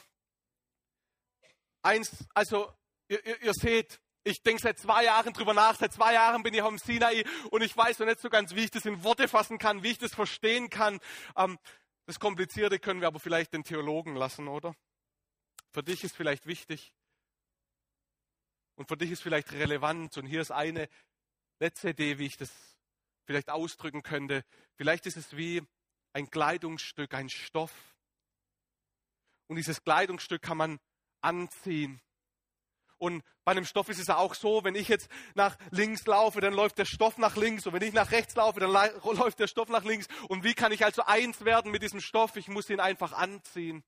eins, 1.80 2.26
also 2.34 2.72
ihr, 3.06 3.24
ihr, 3.24 3.40
ihr 3.40 3.54
seht, 3.54 4.00
ich 4.24 4.42
denke 4.42 4.60
seit 4.60 4.80
zwei 4.80 5.04
Jahren 5.04 5.32
drüber 5.32 5.54
nach. 5.54 5.76
Seit 5.76 5.92
zwei 5.92 6.14
Jahren 6.14 6.42
bin 6.42 6.54
ich 6.54 6.62
am 6.64 6.76
Sinai 6.76 7.22
und 7.52 7.62
ich 7.62 7.76
weiß 7.76 8.00
noch 8.00 8.06
nicht 8.06 8.18
so 8.18 8.30
ganz, 8.30 8.56
wie 8.56 8.64
ich 8.64 8.72
das 8.72 8.84
in 8.84 9.04
Worte 9.04 9.28
fassen 9.28 9.58
kann, 9.58 9.84
wie 9.84 9.92
ich 9.92 9.98
das 9.98 10.12
verstehen 10.12 10.68
kann. 10.68 10.98
Ähm, 11.36 11.60
das 12.06 12.18
Komplizierte 12.18 12.80
können 12.80 13.00
wir 13.00 13.06
aber 13.06 13.20
vielleicht 13.20 13.52
den 13.52 13.62
Theologen 13.62 14.16
lassen, 14.16 14.48
oder? 14.48 14.74
Für 15.70 15.84
dich 15.84 16.02
ist 16.02 16.16
vielleicht 16.16 16.46
wichtig 16.46 16.92
und 18.74 18.88
für 18.88 18.96
dich 18.96 19.12
ist 19.12 19.22
vielleicht 19.22 19.52
relevant. 19.52 20.18
Und 20.18 20.26
hier 20.26 20.40
ist 20.40 20.50
eine 20.50 20.88
letzte 21.60 21.90
Idee, 21.90 22.18
wie 22.18 22.26
ich 22.26 22.36
das 22.36 22.50
vielleicht 23.24 23.50
ausdrücken 23.50 24.02
könnte. 24.02 24.44
Vielleicht 24.76 25.06
ist 25.06 25.16
es 25.16 25.36
wie 25.36 25.62
ein 26.12 26.30
Kleidungsstück, 26.30 27.14
ein 27.14 27.28
Stoff. 27.28 27.72
Und 29.48 29.56
dieses 29.56 29.82
Kleidungsstück 29.82 30.42
kann 30.42 30.56
man 30.56 30.80
anziehen. 31.20 32.00
Und 32.98 33.22
bei 33.44 33.52
einem 33.52 33.64
Stoff 33.66 33.88
ist 33.88 33.98
es 33.98 34.06
ja 34.06 34.16
auch 34.16 34.34
so, 34.34 34.64
wenn 34.64 34.74
ich 34.74 34.88
jetzt 34.88 35.10
nach 35.34 35.58
links 35.70 36.06
laufe, 36.06 36.40
dann 36.40 36.54
läuft 36.54 36.78
der 36.78 36.84
Stoff 36.86 37.18
nach 37.18 37.36
links. 37.36 37.66
Und 37.66 37.74
wenn 37.74 37.82
ich 37.82 37.92
nach 37.92 38.10
rechts 38.12 38.34
laufe, 38.34 38.60
dann 38.60 38.70
läuft 39.02 39.38
der 39.38 39.48
Stoff 39.48 39.68
nach 39.68 39.84
links. 39.84 40.06
Und 40.28 40.44
wie 40.44 40.54
kann 40.54 40.72
ich 40.72 40.84
also 40.84 41.02
eins 41.02 41.44
werden 41.44 41.70
mit 41.70 41.82
diesem 41.82 42.00
Stoff? 42.00 42.36
Ich 42.36 42.48
muss 42.48 42.70
ihn 42.70 42.80
einfach 42.80 43.12
anziehen. 43.12 43.84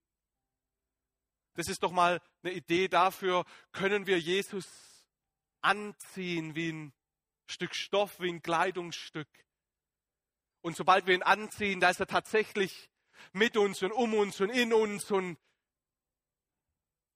Das 1.54 1.68
ist 1.68 1.82
doch 1.82 1.92
mal 1.92 2.20
eine 2.42 2.52
Idee 2.52 2.88
dafür, 2.88 3.46
können 3.72 4.06
wir 4.06 4.20
Jesus 4.20 4.66
anziehen 5.62 6.54
wie 6.54 6.72
ein 6.72 6.92
Stück 7.46 7.74
Stoff, 7.74 8.20
wie 8.20 8.28
ein 8.28 8.42
Kleidungsstück. 8.42 9.28
Und 10.62 10.76
sobald 10.76 11.06
wir 11.06 11.14
ihn 11.14 11.22
anziehen, 11.22 11.80
da 11.80 11.90
ist 11.90 12.00
er 12.00 12.06
tatsächlich 12.06 12.90
mit 13.32 13.56
uns 13.56 13.82
und 13.82 13.92
um 13.92 14.14
uns 14.14 14.40
und 14.40 14.50
in 14.50 14.72
uns. 14.72 15.10
Und, 15.10 15.38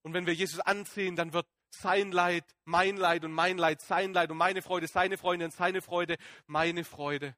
und 0.03 0.15
wenn 0.15 0.27
wir 0.27 0.35
Jesus 0.35 0.61
anziehen, 0.61 1.17
dann 1.17 1.33
wird 1.33 1.47
sein 1.71 2.13
Leid, 2.13 2.45
mein 2.65 2.97
Leid 2.97 3.25
und 3.25 3.33
mein 3.33 3.59
Leid, 3.59 3.81
sein 3.81 4.13
Leid 4.13 4.31
und 4.31 4.37
meine 4.37 4.63
Freude, 4.63 4.87
seine 4.87 5.19
Freude 5.19 5.45
und 5.45 5.53
seine 5.53 5.83
Freude, 5.83 6.17
meine 6.47 6.85
Freude. 6.85 7.37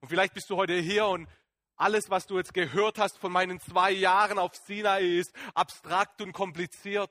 Und 0.00 0.08
vielleicht 0.08 0.34
bist 0.34 0.50
du 0.50 0.56
heute 0.56 0.74
hier 0.74 1.06
und 1.06 1.28
alles, 1.76 2.10
was 2.10 2.26
du 2.26 2.36
jetzt 2.36 2.54
gehört 2.54 2.98
hast 2.98 3.18
von 3.18 3.32
meinen 3.32 3.60
zwei 3.60 3.90
Jahren 3.90 4.38
auf 4.38 4.54
Sinai, 4.54 5.18
ist 5.18 5.34
abstrakt 5.54 6.20
und 6.20 6.32
kompliziert. 6.32 7.10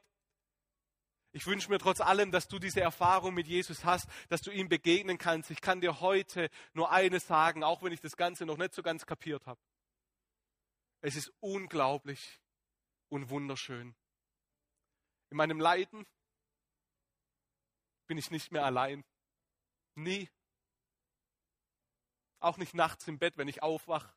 Ich 1.36 1.48
wünsche 1.48 1.70
mir 1.70 1.80
trotz 1.80 2.00
allem, 2.00 2.32
dass 2.32 2.48
du 2.48 2.60
diese 2.60 2.82
Erfahrung 2.82 3.34
mit 3.34 3.48
Jesus 3.48 3.84
hast, 3.84 4.08
dass 4.30 4.44
du 4.44 4.52
ihm 4.52 4.70
begegnen 4.70 5.18
kannst. 5.18 5.50
Ich 5.50 5.62
kann 5.62 5.82
dir 5.82 6.00
heute 6.00 6.50
nur 6.74 6.92
eines 6.92 7.26
sagen, 7.26 7.64
auch 7.64 7.82
wenn 7.82 7.92
ich 7.92 8.02
das 8.02 8.16
Ganze 8.16 8.46
noch 8.46 8.58
nicht 8.58 8.76
so 8.76 8.84
ganz 8.84 9.08
kapiert 9.08 9.48
habe. 9.48 9.60
Es 11.02 11.16
ist 11.16 11.34
unglaublich 11.40 12.40
und 13.10 13.32
wunderschön. 13.32 13.96
In 15.32 15.38
meinem 15.38 15.60
Leiden 15.60 16.06
bin 18.06 18.20
ich 18.20 18.30
nicht 18.30 18.52
mehr 18.52 18.64
allein. 18.64 19.04
Nie. 19.96 20.30
Auch 22.40 22.58
nicht 22.58 22.76
nachts 22.76 23.08
im 23.08 23.18
Bett, 23.18 23.38
wenn 23.38 23.48
ich 23.48 23.64
aufwach 23.64 24.16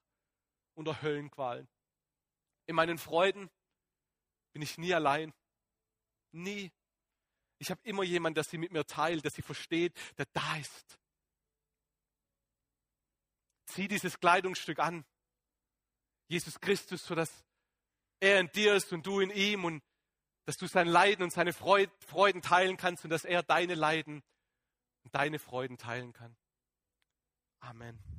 unter 0.75 1.01
Höllenqualen. 1.01 1.67
In 2.67 2.77
meinen 2.77 2.99
Freuden 2.99 3.49
bin 4.53 4.61
ich 4.61 4.77
nie 4.77 4.93
allein. 4.93 5.33
Nie. 6.33 6.73
Ich 7.59 7.71
habe 7.71 7.81
immer 7.85 8.03
jemanden, 8.03 8.35
der 8.35 8.45
sie 8.45 8.59
mit 8.59 8.73
mir 8.73 8.87
teilt, 8.87 9.25
der 9.25 9.31
sie 9.31 9.43
versteht, 9.43 9.95
der 10.19 10.27
da 10.33 10.57
ist. 10.57 10.99
Zieh 13.67 13.89
dieses 13.89 14.21
Kleidungsstück 14.21 14.79
an. 14.79 15.05
Jesus 16.29 16.61
Christus, 16.61 17.05
sodass 17.05 17.45
er 18.21 18.41
in 18.41 18.51
dir 18.53 18.75
ist 18.75 18.93
und 18.93 19.07
du 19.07 19.21
in 19.21 19.31
ihm 19.31 19.65
und 19.65 19.83
dass 20.45 20.57
du 20.57 20.67
sein 20.67 20.87
Leiden 20.87 21.25
und 21.25 21.33
seine 21.33 21.53
Freuden 21.53 22.43
teilen 22.43 22.77
kannst 22.77 23.05
und 23.05 23.11
dass 23.11 23.25
er 23.25 23.43
deine 23.43 23.75
Leiden 23.75 24.23
und 25.03 25.15
deine 25.15 25.39
Freuden 25.39 25.77
teilen 25.77 26.13
kann. 26.13 26.37
Amen. 27.61 28.16